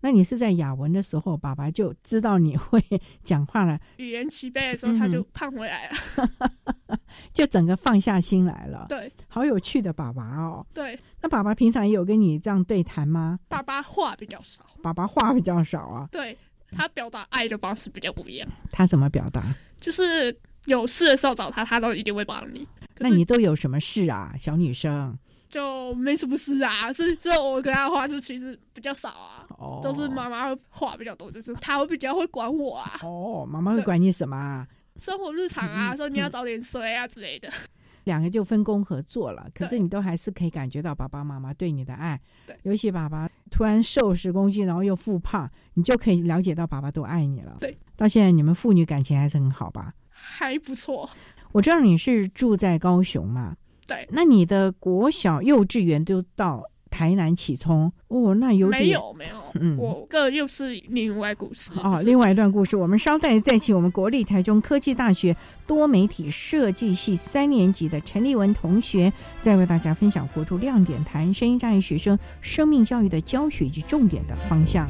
[0.00, 2.80] 那你是在雅文的时候，爸爸就知道你会
[3.22, 6.98] 讲话了，语言齐备的时候他就胖回来了，
[7.34, 8.86] 就整个放下心来了。
[8.88, 10.66] 对，好有趣的爸爸哦。
[10.72, 13.38] 对，那爸爸平常也有跟你这样对谈吗？
[13.48, 16.08] 爸爸话比较少，爸爸话比较少啊。
[16.10, 16.34] 对。
[16.76, 18.48] 他表达爱的方式比较不一样。
[18.70, 19.42] 他怎么表达？
[19.80, 22.66] 就是有事的时候找他，他都一定会帮你。
[22.98, 25.16] 那你都有什么事啊，小女生？
[25.48, 29.46] 就没什么事啊，是这我跟他话就其实比较少啊，
[29.82, 32.98] 都是妈妈话比较多，就是他会比较会管我啊。
[33.02, 34.66] 哦，妈妈会管你什么？
[34.98, 37.48] 生活日常啊，说你要早点睡啊之类的。
[38.04, 42.20] 两个就分工合作了，可是你都还是可以感觉到爸爸妈妈对你的爱。
[42.46, 47.56] 对，尤其爸爸突然瘦十公斤，然后又复胖，你就可以了解到爸爸多爱你了。
[47.60, 49.92] 对，到现在你们父女感情还是很好吧？
[50.08, 51.08] 还不错。
[51.52, 53.56] 我知道你是住在高雄嘛？
[53.86, 56.62] 对，那你的国小、幼稚园都到。
[56.94, 62.76] 台南启聪哦，那有点没有没有，嗯，我个又是另外故事哦，另外一段故事。
[62.76, 69.12] 我们稍待再请我们国立台中科技大学多媒体设计系三年级的陈立文同学，
[69.42, 74.88] 再为大家分享活出亮点，谈声音障碍学生生命教育的教学以及重点的方向。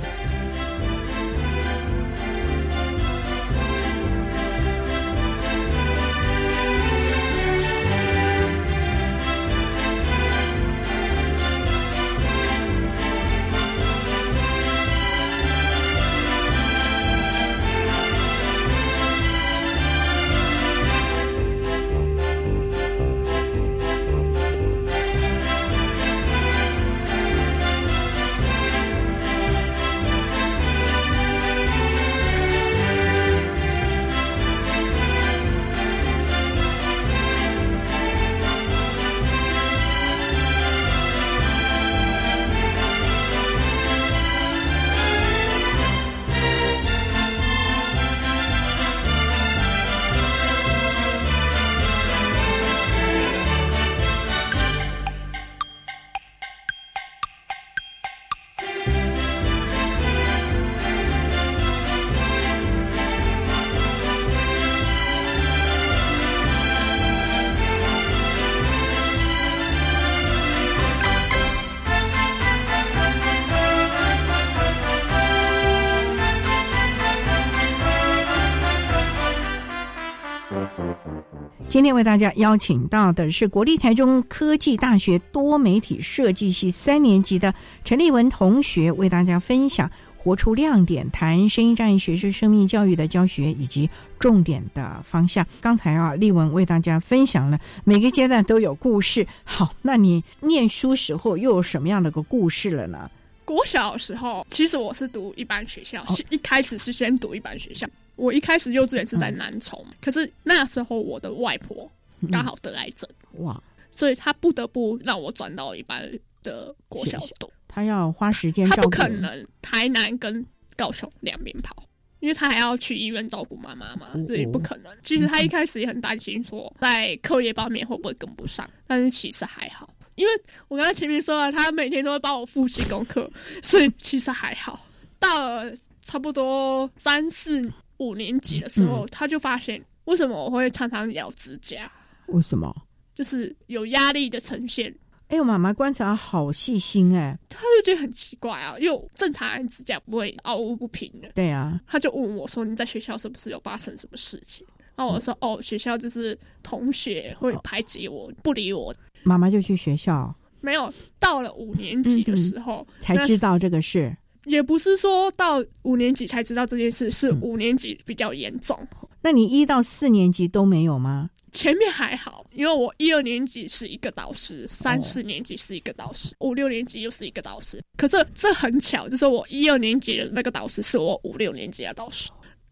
[81.85, 87.55] 今天为大家邀请到的是国立台中科技大学多媒体设计系三年级的
[87.85, 95.47] 陈立文同学，为大家分享“活出亮点”，谈声音障碍学生生命教育的教学以及重点的方向。
[95.61, 99.26] 刚才啊，立文为大家分享了每个阶段都有故事。
[99.45, 103.11] 好，那你念书时候又有什么样的个故事了呢？
[103.45, 107.86] 国小的时候，其实我是读一般学校，一开始是先读一般学校。
[108.16, 111.90] 我一开始幼稚园是在南充，可是那时候我的外婆
[112.30, 116.09] 刚好得癌症，哇，所以她不得不让我转到一般
[116.42, 117.51] 的国小读。
[117.66, 121.74] 她要花时间，她不可能台南跟高雄两边跑，
[122.20, 124.97] 因为她还要去医院照顾妈妈嘛，所以不可能。
[125.03, 130.33] 其实她一开始也很担心，说在课业方面会不会跟不上，但是其实还好，因为
[130.69, 133.31] 我刚才前面说了，他每天都会帮我复习功课，
[133.62, 134.87] 所以其实还好。
[135.19, 137.73] 到了差不多三四。
[137.99, 141.91] 五年级的时候，他就发现为什么我会常常咬指甲？
[142.27, 142.75] 为什么？
[143.15, 144.93] 就是有压力的呈现。
[145.29, 151.31] 哎我，妈妈观察好细心哎，他就觉得很奇怪啊，因为正常人指甲不会凹凸不平的。
[151.37, 158.93] 对啊，他就问我说：“你在学校是不是有发生什么事情？”然后我说：“哦，学校就是同学会排挤我，不理我。”
[159.25, 160.35] 妈妈就去学校。
[160.61, 164.16] 没有，到了五年级的时候才知道这个事。
[164.45, 168.79] 也不是说到五年级才知道这件事，是五年级比较严重。
[169.22, 171.31] 那你一到四年级都没有吗？
[171.53, 177.83] 前面还好，因为我一二年级是一个导师，三四年级是一个导师，五六年级又是一个导师。
[177.97, 182.31] 可是这很巧，就是我一二年级的那个导师是我五六年级的导师。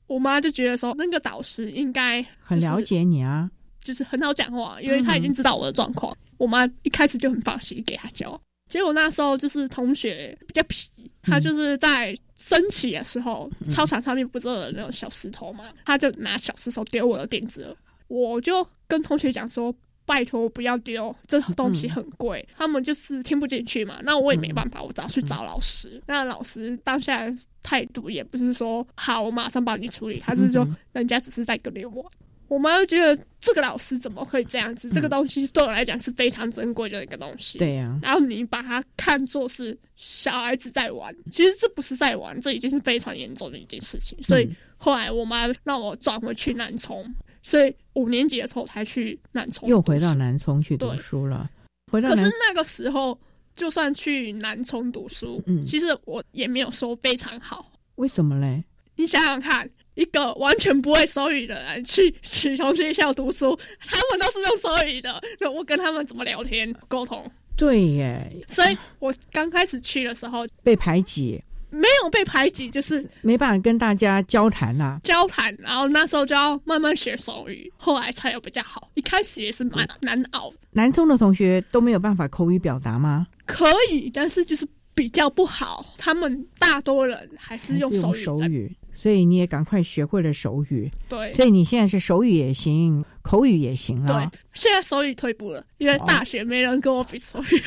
[0.08, 3.50] 我妈就觉得说，那个导师应该很了解你啊，
[3.82, 6.16] 就是很好讲话，因为他已经知道我的状况。
[6.38, 8.40] 我妈一开始就很放心给他教。
[8.68, 10.88] 结果那时候就是同学比较皮，
[11.22, 17.76] 他就是在升旗的时候，操场上面不是有那种小石头嘛，他就拿小石头丢我的垫子，
[18.08, 19.74] 我就跟同学讲说
[20.06, 26.02] ：“拜托不要丢，这东西很贵。”他们就是听不进去嘛，那我也没办法，我只好去找老师。
[26.06, 27.30] 那老师当下
[27.62, 32.10] 态度也不是说好，我马上帮你处理，他是说人家只是在跟我。
[32.52, 34.90] 我妈就觉得这个老师怎么会这样子？
[34.90, 37.56] 这个东西对我来讲是非常珍贵的一个东西。
[37.58, 37.98] 对呀。
[38.02, 44.22] 然后你把它看作是小孩子在玩，其实这不是在玩，这已经是非常严重的一件事情。
[44.22, 47.02] 所以后来我妈让我转回去南充，
[47.42, 49.66] 所以五年级的时候才去南充。
[49.66, 51.50] 又回到南充去读书了。
[51.90, 53.18] 回到可是那个时候，
[53.56, 57.72] 就算去南充读书，嗯，其实我也没有说非常好。
[57.94, 58.62] 为什么嘞？
[58.96, 59.66] 你想想看。
[59.94, 67.30] 一个完全不会手语的人去启同学校读书，他们都是用手语的，那我跟他们怎么聊天沟通？
[67.56, 71.38] 对耶，所以我刚开始去的时候被排挤，
[71.68, 74.98] 没有被排挤，就是没办法跟大家交谈呐。
[75.04, 78.90] 交谈，然后那时候就要慢慢学手语，后来才有比较好。
[78.94, 80.50] 一开始也是蛮难熬。
[80.70, 83.26] 南充的同学都没有办法口语表达吗？
[83.44, 85.84] 可以，但是就是比较不好。
[85.98, 88.14] 他们大多人还是用手
[88.48, 88.74] 语。
[88.92, 94.12] 所以你也赶快学会了手语，对，所以你现在是手语也行，口语也行了。
[94.12, 97.62] 对，现在手语退步了，因为大学没人跟我比手语。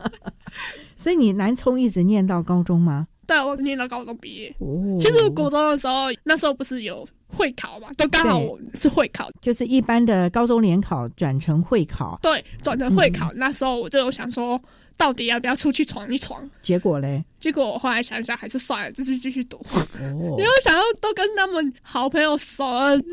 [0.94, 3.08] 所以你南充一直念到高中吗？
[3.26, 4.54] 对，我念到高中毕业。
[4.58, 12.18] 哦，其实国中的时候，那时候不是有会考嘛，都刚好我是会考，就是一般的高中联考转成会考。
[12.20, 14.60] 对，转成会考，那时候我就有想说。
[15.00, 16.46] 到底要不要出去闯一闯？
[16.60, 17.24] 结果嘞？
[17.40, 19.58] 结果我后来想想，还是算了，就是继续读。
[19.98, 22.62] 因为想要都跟他们好朋友熟，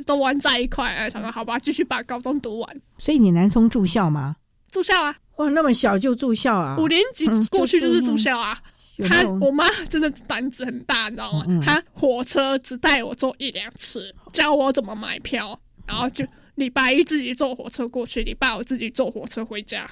[0.05, 2.81] 都玩在一块，想说好吧，继续把高中读完。
[2.97, 4.35] 所以你南充住校吗？
[4.69, 5.15] 住校啊！
[5.37, 6.75] 哇，那么小就住校啊！
[6.77, 8.59] 五年级过去就是住校啊。
[9.07, 11.45] 他我妈真的胆子很大，你知道吗？
[11.65, 16.25] 他火车只带我坐一两次，教我怎么买票，然后就
[16.55, 19.89] 礼拜一自己坐火车过去，礼拜五自己坐火车回家。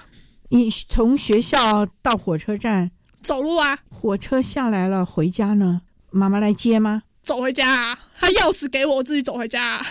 [0.49, 2.91] 你从学校到火车站
[3.21, 3.79] 走路啊？
[3.89, 5.81] 火车下来了，回家呢？
[6.11, 7.01] 妈妈来接吗？
[7.23, 7.99] 走回家啊？
[8.13, 9.83] 他钥匙给我，我自己走回家。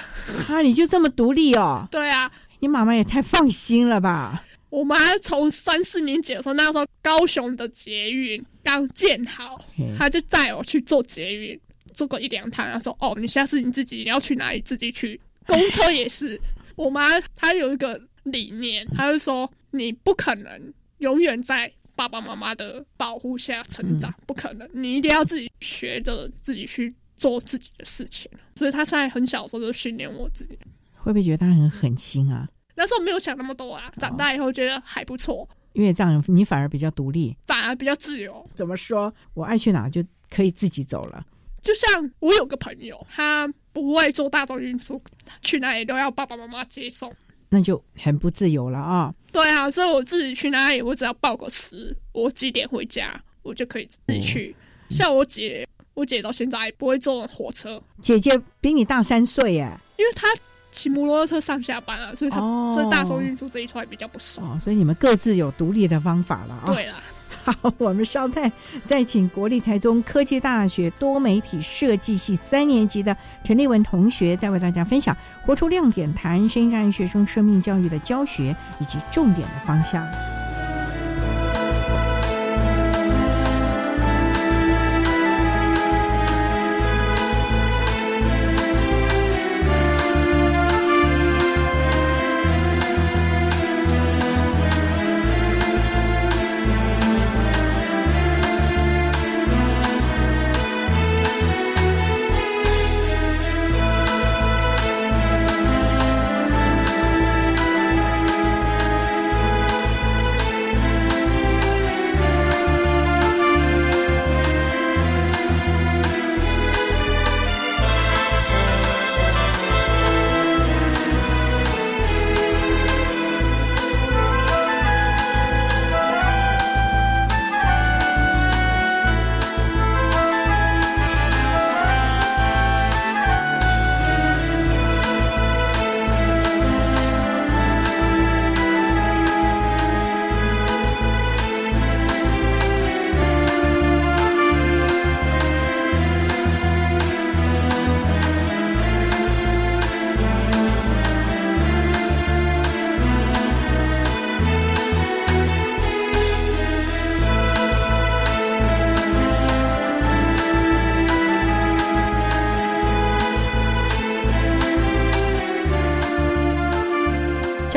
[0.49, 1.89] 啊，你就这么独立哦？
[1.91, 2.31] 对啊，
[2.61, 4.45] 你妈妈也太放心了吧？
[4.71, 9.61] 我妈从三四年级的时候，那时候高雄的捷运刚建好，
[9.99, 11.61] 她就带我去坐捷运，
[11.93, 12.65] 坐过一两趟。
[12.73, 16.41] 她说：“哦，你下次你自己你要去哪里自己去。”公车也是，
[16.77, 19.51] 我妈她有一个理念，她就说。
[19.75, 24.69] 你不可能永远在爸爸妈妈的保护下成长，不可能。
[24.73, 28.31] 你一定要自己学着自己去做自己的事情。
[28.55, 30.57] 所以他在很小的时候就训练我自己。
[30.95, 32.49] 会不会觉得他很狠心啊？
[32.77, 35.49] 那时候没有想那么多啊，长大以后觉得还不错。
[35.73, 38.45] 因为这样你反而比较独立，反而比较自由。
[38.55, 39.13] 怎么说？
[39.35, 41.27] 我爱去哪就可以自己走了。
[41.63, 45.03] 就像我有个朋友，他不会坐大众运输，
[45.41, 47.13] 去哪里都要爸爸妈妈接送。
[47.49, 49.15] 那就很不自由了啊。
[49.35, 54.55] 对啊，所以我自己去哪里，我只要报个时，我几点回家，我就可以自己去。
[54.91, 57.83] 像我姐，我姐到现在不会坐火车。
[58.01, 60.29] 姐姐比你大三岁耶，因为她
[60.71, 62.39] 骑摩托车上下班啊，所以她
[62.77, 64.41] 这大众运输这一块比较不熟。
[64.41, 66.63] 哦，所以你们各自有独立的方法了啊。
[66.67, 67.03] 对了。
[67.45, 68.51] 好， 我们稍待，
[68.87, 73.15] 再请国立台中科技大学多媒体设计系三年级的
[73.45, 80.05] 陈立文同学，再为大家分享活出亮点，谈声音障碍学生生命教育的教学以及重点的方向。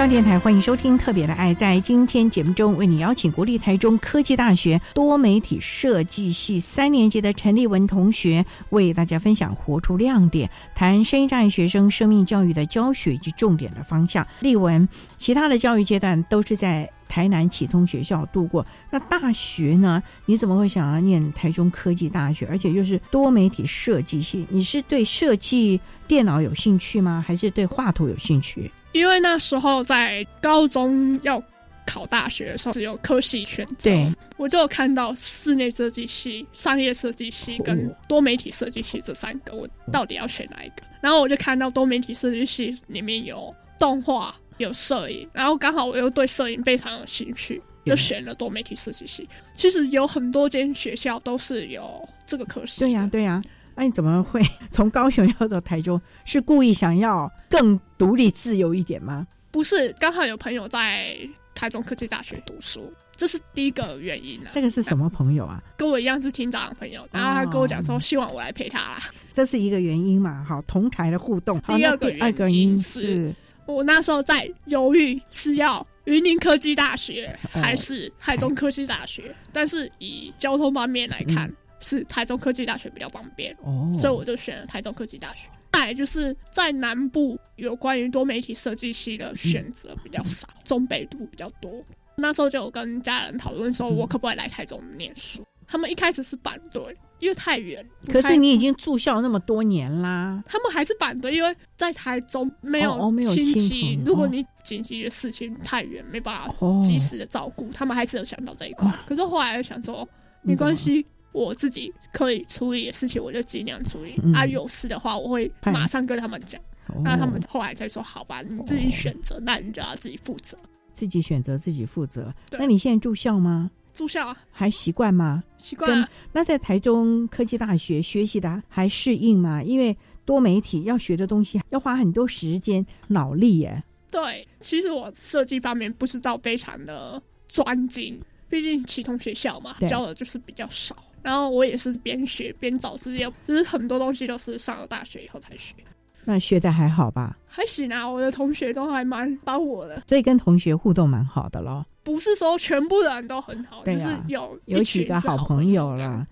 [0.10, 1.54] 电台欢迎收听《特别的爱》。
[1.56, 14.26] 在今天节目中，为你邀请国立台中科技大学多媒体设计系三年级的陈立文同学，为大家分享活出亮点，谈声音障学生生命教育的教学及重点的方向。
[14.40, 14.88] 立文，
[15.18, 20.02] 其他的教育阶段都是在台南启聪学校度过，那大学呢？
[20.26, 24.48] 你怎么会想要念台中科技大学，而且又是多媒体设计系？
[24.50, 27.22] 你是对设计电脑有兴趣吗？
[27.28, 28.72] 还是对画图有兴趣？
[28.92, 31.42] 因为那时候在高中要
[31.86, 33.90] 考大学的时候，只有科系选择，
[34.38, 40.84] 我就看到室内设计系、商业设计系跟多媒体设计系这三个，我到底要选哪一个？
[41.02, 49.28] 然后我就看到多媒体设计系里面有动画、有摄影，然后刚好我又对摄影非常有兴趣，就选了多媒体设计系。
[49.54, 52.80] 其实有很多间学校都是有这个科系。
[52.82, 53.42] 对呀，对呀。
[53.78, 56.02] 那你怎么会从高雄要到台中？
[56.26, 59.28] 是故意想要更独立自由一点吗？
[59.52, 61.16] 不是，刚好有朋友在
[61.54, 64.50] 台中科技大学读书，这是第一个原因啊。
[64.56, 65.62] 那个是什么朋友啊？
[65.78, 69.00] 跟我一样是厅长的朋友，然后他跟我讲说，希望我来陪他啦。
[69.32, 70.44] 这是一个原因嘛？
[70.44, 71.62] 好，同台的互动。
[71.62, 73.32] 第二个原因是，
[73.68, 81.54] 我那时候在犹豫是要云林科技大学还是台中科技大学，但是以交通方面来看。
[81.80, 85.50] 是台中科技大学比较方便，哦所以我就选了台中科技大学。
[85.74, 91.72] 再就是在南部有关于多媒体设计系的选择比较少，中北部比较多。
[92.16, 95.46] 那时候就有跟家人讨论说，我可不可以来台中念书？
[95.68, 96.82] 他们一开始是反对，
[97.20, 97.86] 因为太远。
[98.12, 104.00] 可是你已经住校那么多年啦，他们还是反对，因为在台中没有没有亲戚。
[104.04, 108.92] 如果你紧急的事情太远，没办法及时的照顾，他们还是有想到这一块。
[109.08, 110.08] 可是后来又想说，
[110.42, 111.06] 没关系。
[111.32, 114.20] 我自己可以处理的事情，我就尽量处理。
[114.34, 116.60] 啊，有事的话，我会马上跟他们讲。
[117.04, 120.58] 那他们后来才说：“好吧，你自己选择，那你就要自己负责。”
[120.94, 122.34] 自己选择，自己负责。
[122.52, 123.70] 那你现在住校吗？
[123.94, 125.44] 住校啊，还习惯吗？
[125.58, 126.08] 习惯。
[126.32, 129.62] 那在台中科技大学学习的还适应吗？
[129.62, 133.84] 因为多媒体要学的东西要花很多时间、脑力耶。
[134.10, 140.96] 对，其实我设计方面不知道非常的专精，毕竟启通学校嘛，教的就是比较少。
[141.28, 145.76] 然后我也是边学边找资料，就是很多东西都是上了大学以后才学。
[146.24, 147.38] 那学的还好吧？
[147.46, 151.86] 还行啊，我的同学都还蛮帮我的，所以跟同学互动蛮好的咯。
[152.02, 156.26] 不是说全部的人都很好，就是有有几个好朋友了。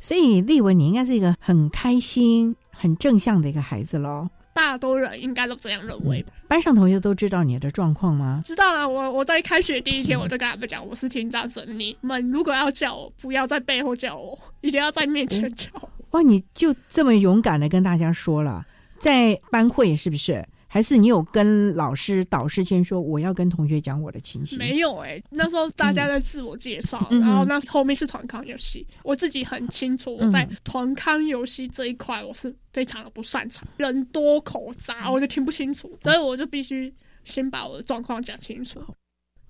[0.00, 4.30] 所以立文，你应该是一个很开心、很正向的一个孩子喽。
[4.58, 6.32] 大多人应该都这样认为吧？
[6.48, 8.42] 班上同学都知道你的状况吗？
[8.44, 15.88] 知道啊，我我在开学第一天我就跟他们讲，我是听障生，你们如果要叫我，不要在背后叫我，一定要在面前叫我。
[16.10, 18.66] 哇，你就这么勇敢的跟大家说了，
[18.98, 20.44] 在班会是不是？
[20.70, 24.58] 还是你有跟老师、导师先说我要跟同学讲我的情形？
[24.58, 36.94] 没有哎、那时候大家在自我介绍，嗯然后那后面是团康游戏，我自己很清楚，我在嗯团康游戏这一块我是非常的不擅长，人多口杂，我就听不清楚，所以我就必须
[37.24, 38.78] 先把我的状况讲清楚。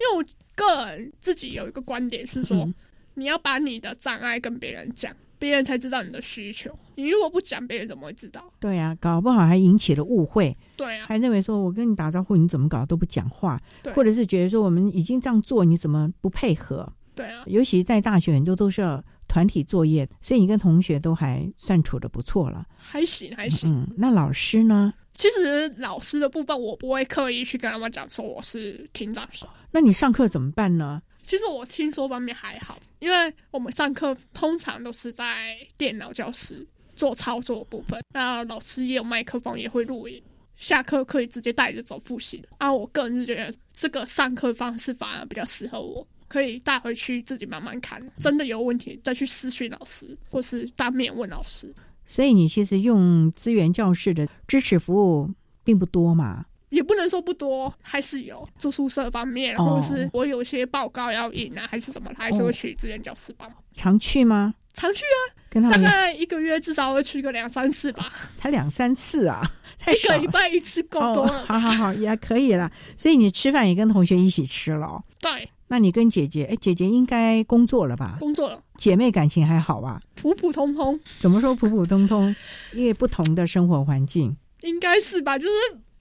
[0.01, 2.75] 因为我个人自己有一个观点是说，嗯
[3.15, 6.71] 你要把你的障碍跟别人讲，别人才知道你的需求。
[6.97, 8.43] 你如果不讲，别人怎么会知道？
[8.59, 16.93] 对啊，搞不好还引起了误会，对啊，还认为说我跟你打招呼，你怎么搞都不讲话，对或者是觉得说我们已经这样做，你怎么不配合？
[17.15, 22.65] 对啊，尤其在大学，很多都是要团体作业，所以你跟同学都还算处的不错了。
[22.77, 23.73] 还行还行。
[23.73, 24.93] 嗯，那老师呢？
[25.15, 29.49] 其实老师的部分，我不会刻意去跟他们讲说我是听障生。
[29.73, 31.03] 那你上课怎么办呢？
[31.29, 36.67] 其实我听说方面还好，因为我们上课通常都是在电脑教室
[36.97, 40.23] 做操作部分，那老师也有麦克风，也会录音。
[40.57, 42.43] 下课可以直接带着走复习。
[42.57, 51.71] 啊，我个人是觉得这个上课方式反而比较适合我，可以带回去自己慢慢看，真的有问题再去私讯老师，或是当面问老师。
[52.07, 55.31] 所以你其实用资源教室的支持服务
[55.63, 56.47] 并不多嘛。
[56.71, 63.59] 也不能说不多，还是有住宿舍方面，哦或者是我有些报告要印啊，还是什么，还是会去资源教室帮忙。
[63.75, 64.55] 常去吗？
[64.75, 69.43] 常去啊，大跟他大概一个月至少会去个两三次吧，才两三次啊，
[69.79, 71.45] 太一个礼拜一次够多了哦。
[71.49, 72.71] 好好好，也可以了。
[72.97, 75.03] 所以你吃饭也跟同学一起吃了哦。
[75.21, 78.19] 对，那你跟姐姐，哎，姐姐应该工作了吧？
[78.21, 80.01] 工作了，姐妹感情还好吧？
[80.15, 82.35] 普普通通，怎么说普普通通？
[82.73, 84.37] 因为不同的生活环境。
[84.61, 85.39] 应该是吧？
[85.39, 85.53] 就是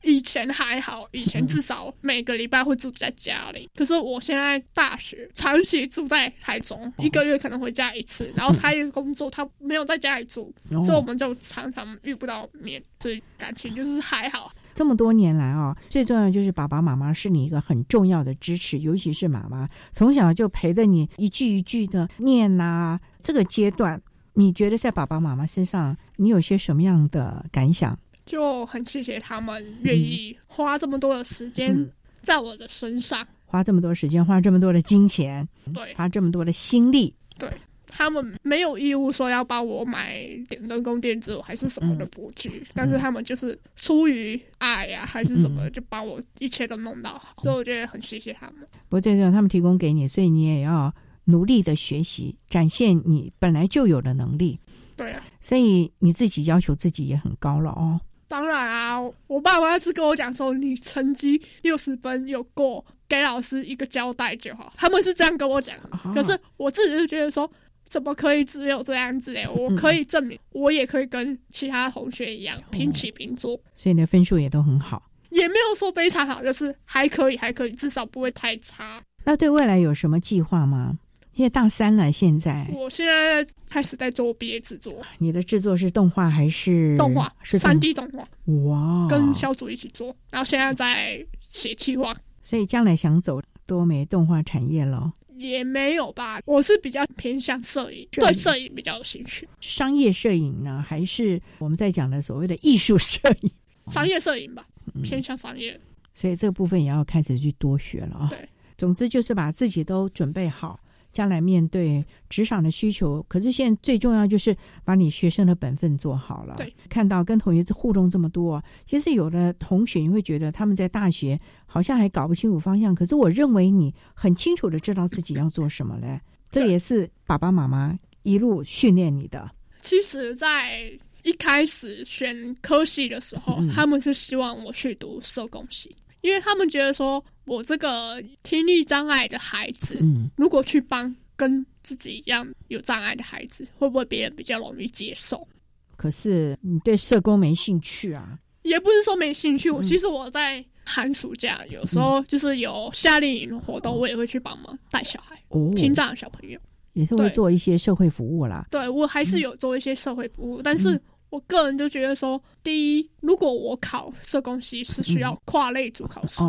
[0.07, 3.69] 以前还好，以前至少每个礼拜会住在家里。
[3.75, 8.31] 可是我现在大学长期住在台中，一个月可能回家一次。
[8.33, 14.51] 然后他也工作，他没有在家里住，哦所以我们就常常遇不到面，所以感情就是还好。
[14.73, 24.01] 这么多年来啊、最重要的就是爸爸妈妈是你一个很重要的支持，尤其是妈妈从小就陪着你一句一句的念呐、这个阶段，
[24.33, 27.97] 你觉得在爸爸妈妈身上，你有些什么样的感想？
[28.27, 31.89] 就很谢谢他们愿意花这么多的时间嗯。
[32.21, 35.93] 在我的身上，花这么多时间，花这么多的金钱，对。
[35.95, 37.49] 花这么多的心力，对。
[37.89, 48.55] 他们没有义务说要帮我买点人工电子还是什么的辅具，但是他们就是出于爱呀、还是什么，就把我一切都弄到好，所以我觉得很谢谢他们。
[48.89, 54.59] 不过最重要，他们提供给你，所以你也要努力的学习，展现你本来就有的能力。
[54.97, 57.99] 对啊，所以你自己要求自己也很高了哦。
[58.27, 64.73] 当然啊，我爸妈是跟我讲说，你成绩六十分有过，给老师一个交代就好。
[64.75, 67.49] 他们是这样跟我讲的，可是我自己就觉得说，
[67.85, 69.47] 怎么可以只有这样子嘞？
[69.47, 75.03] 我可以证明，我也可以跟其他同学一样平起平坐，所以你的分数也都很好。
[75.29, 79.01] 也没有说非常好，就是还可以，还可以，至少不会太差。
[79.23, 80.99] 那对未来有什么计划吗？
[81.37, 88.27] 因为大三了，现在我现在开始在做毕业制作，你的制作是动画还是动画，是三 D 动画，
[88.65, 92.15] 哇，跟小组一起做，然后现在在写计划。
[92.41, 95.13] 所以将来想走多媒动画产业咯。
[95.35, 99.47] 也没有吧，我是比较偏向摄影，对摄影比较有兴趣。
[99.59, 103.51] 商业摄影呢，还是我们在讲的所谓的艺术摄影？
[103.93, 104.65] 商业摄影吧，
[104.95, 105.79] 嗯偏向商业。
[106.15, 108.27] 所以这个部分也要开始去多学了啊。
[108.31, 110.79] 对，总之就是把自己都准备好，
[111.17, 113.25] 将来面对职场的需求。
[113.27, 116.53] 可是现在最重要就是把你学生的本分做好了。
[116.57, 126.21] 对，看到跟同学互动这么多，其实有的同学你会觉得他们在大学好像还搞不清楚方向，可是我认为你很清楚的知道自己要做什么嘞。
[126.51, 129.49] 这也是爸爸妈妈一路训练你的。
[129.81, 130.83] 其实，在
[131.23, 145.47] 一开始选科系的时候，嗯他们是希望我去读社工系，因为他们觉得说我这个听力障碍的孩子，嗯，如果去帮跟自己一样有障碍的孩子，会不会别人比较容易接受？
[145.95, 148.37] 可是你对社工没兴趣啊？
[148.63, 156.59] 也不是说没兴趣，我嗯其实我在寒暑假有时候就是有夏令营活动，我也会去帮忙带小孩，哦听障的小朋友。
[156.93, 158.65] 也是会做一些社会服务啦。
[158.71, 166.41] 对我还是有做一些社会服务，但是我个人就觉得说，第一，如果我考社工系是需要跨类组考试，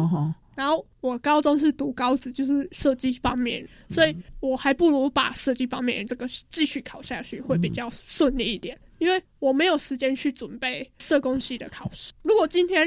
[0.59, 8.77] 然后我高中是读高职，就是设计方面，所以我还不如把设计方面这个继续考下去，会比较顺利一点。
[8.99, 12.13] 因为我没有时间去准备社工系的考试。
[12.23, 12.85] 如果今天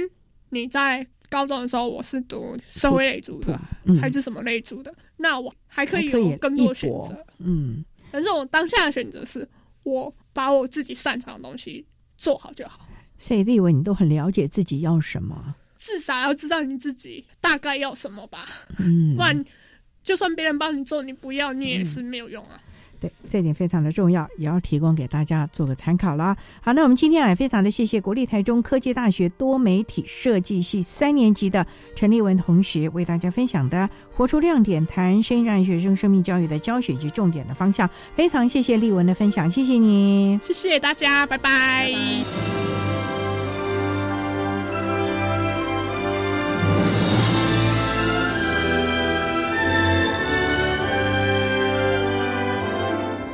[0.50, 7.26] 你在高中的时候我是读社会类组的，嗯还是什么类组的，那我还可以有更多选择。
[7.40, 9.48] 嗯，但是我当下的选择是
[9.84, 11.86] 我把我自己擅长的东西
[12.18, 12.86] 做好就好。
[13.18, 15.56] 所以立伟，你都很了解自己要什么。
[15.84, 18.46] 至少要知道你自己大概要什么吧。
[18.78, 19.44] 嗯，不然
[20.04, 22.62] 就算别人帮你做，你不要，你也是没有用啊。
[23.00, 26.38] 对，这点非常的重要，也要提供给大家做个参考啦。
[26.62, 31.66] 好，那我们今天也非常的谢谢国立台中科技大学多媒体设计系三年级的
[31.96, 37.90] 陈立文同学为大家分享的“活出亮点”谈声音障碍学生生命教育的教学及重点的方向。
[38.16, 41.92] 非常谢谢立文的分享，谢谢你，谢谢大家，拜拜。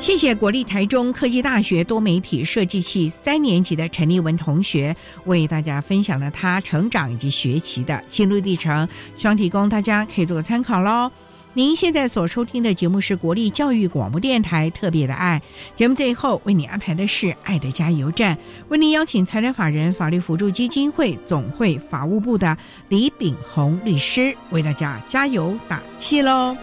[0.07, 4.95] 谢谢国立台中科技大学多媒体设计系三年级的陈立文同学
[5.25, 8.87] 为大家分享了他成长以及学习的心路历程，
[9.17, 11.11] 希望提供大家可以做个参考喽。
[11.53, 15.41] 您现在所收听的节目是国立教育广播电台特别的爱
[15.75, 18.37] 节目，最后为你安排的是爱的加油站，
[18.69, 26.55] 为您邀请财产法人法律辅助基金会总会法务部的李炳宏律师为大家加油打气喽。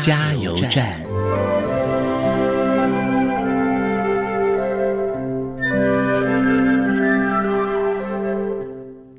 [0.00, 1.00] 加油站。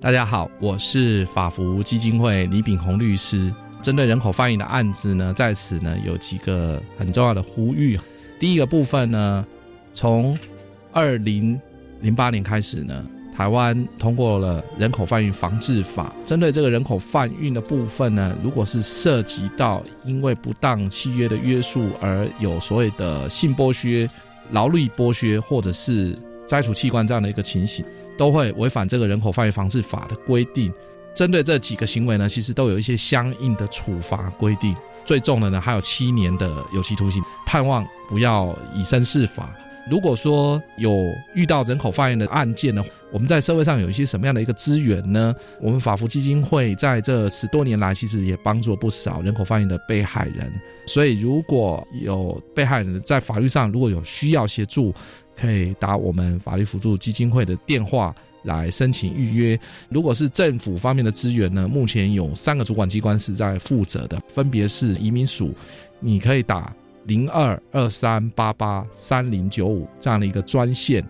[0.01, 3.53] 大家好，我是法福基金会李炳宏律师。
[3.81, 7.99] 针对人口贩运的案子呢，在此呢有几个很重要的呼吁。
[8.39, 9.45] 第一个部分呢，
[9.93, 10.37] 从
[10.91, 11.59] 二零
[12.01, 13.05] 零八年开始呢。
[13.35, 24.09] 台湾通过了人口贩运防治法，针对这个人口贩运的部分呢，如果是涉及到因为不当契约的约束而有所谓的性剥削、
[24.51, 26.17] 劳力剥削或者是
[26.47, 27.83] 摘除器官这样的一个情形，
[28.17, 30.71] 都会违反这个人口贩运防治法的规定。
[31.13, 34.73] 针对这几个行为呢，其实都有一些相应的处罚规定，
[35.03, 39.53] 最重的呢还有七年的有期徒刑，盼望不要以身试法。
[39.89, 45.33] 如果说有遇到人口贩运的案件呢，我们在社会上有一些什么样的一个资源呢？
[45.61, 50.51] 我们法福基金会在这十多年来，其实也帮助了不少人口贩运的被害人。
[50.87, 54.91] 所以，如果有被害人在法律上如果有需要协助，
[55.35, 59.59] 可以打我们法律辅助基金会的电话来申请预约。
[59.89, 65.53] 如果是政府方面的资源呢，目前有三个主管机关是在负责的，分别是移民署，
[65.99, 66.73] 你可以打。
[67.05, 71.03] 零二二三八八三零九五这样的一个专线，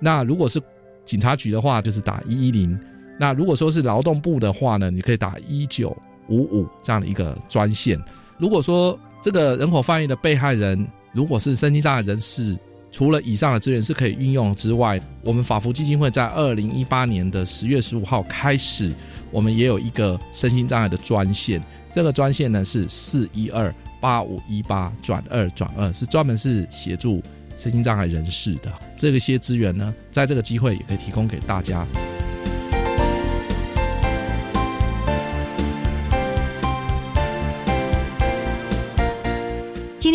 [0.00, 0.60] 那如果是
[1.04, 2.76] 警察局的话，就是打一一零；
[3.18, 5.96] 那如果说是劳动部的话呢，你可以打一九
[6.28, 8.00] 五五这样的一个专线。
[8.38, 12.58] 如果说这个人口贩运的被害人如果是身心障碍人士，
[12.90, 18.92] 除了以上的资源是可以运用之外，我们法福基金会在二零一八年的十月十五号开始，
[19.30, 23.72] 我们也有一个身心障碍的专线，这个专线呢是四一二。
[24.02, 27.22] 八五一八转二转二是专门是协助
[27.56, 31.86] 身心障碍人士的，这个些资源呢，在这个机会也可以提供给大家。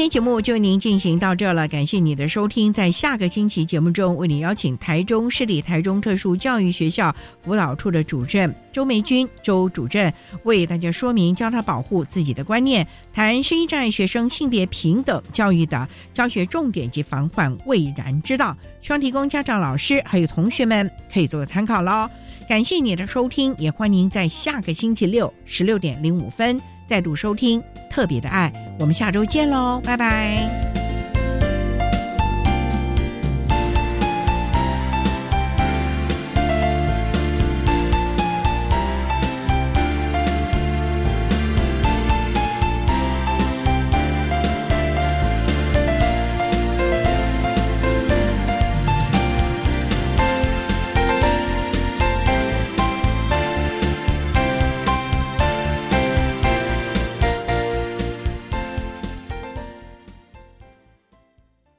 [0.09, 2.71] 节目就为您进行到这了，感谢你的收听。
[2.71, 22.09] 在下个星期节目中，为你邀请台中市立台中特殊教育学校辅导处的主任周梅君周主任为大家说明教他保护自己的观念，谈声音障碍学生性别平等教育的教学重点及防患未然之道，希望提供家长、老师还有同学们可以做个参考喽。
[22.47, 26.76] 感谢你的收听，也欢迎在下个星期六十六点零五分。
[26.87, 30.76] 再度收听特别的爱，我们下周见喽，拜拜。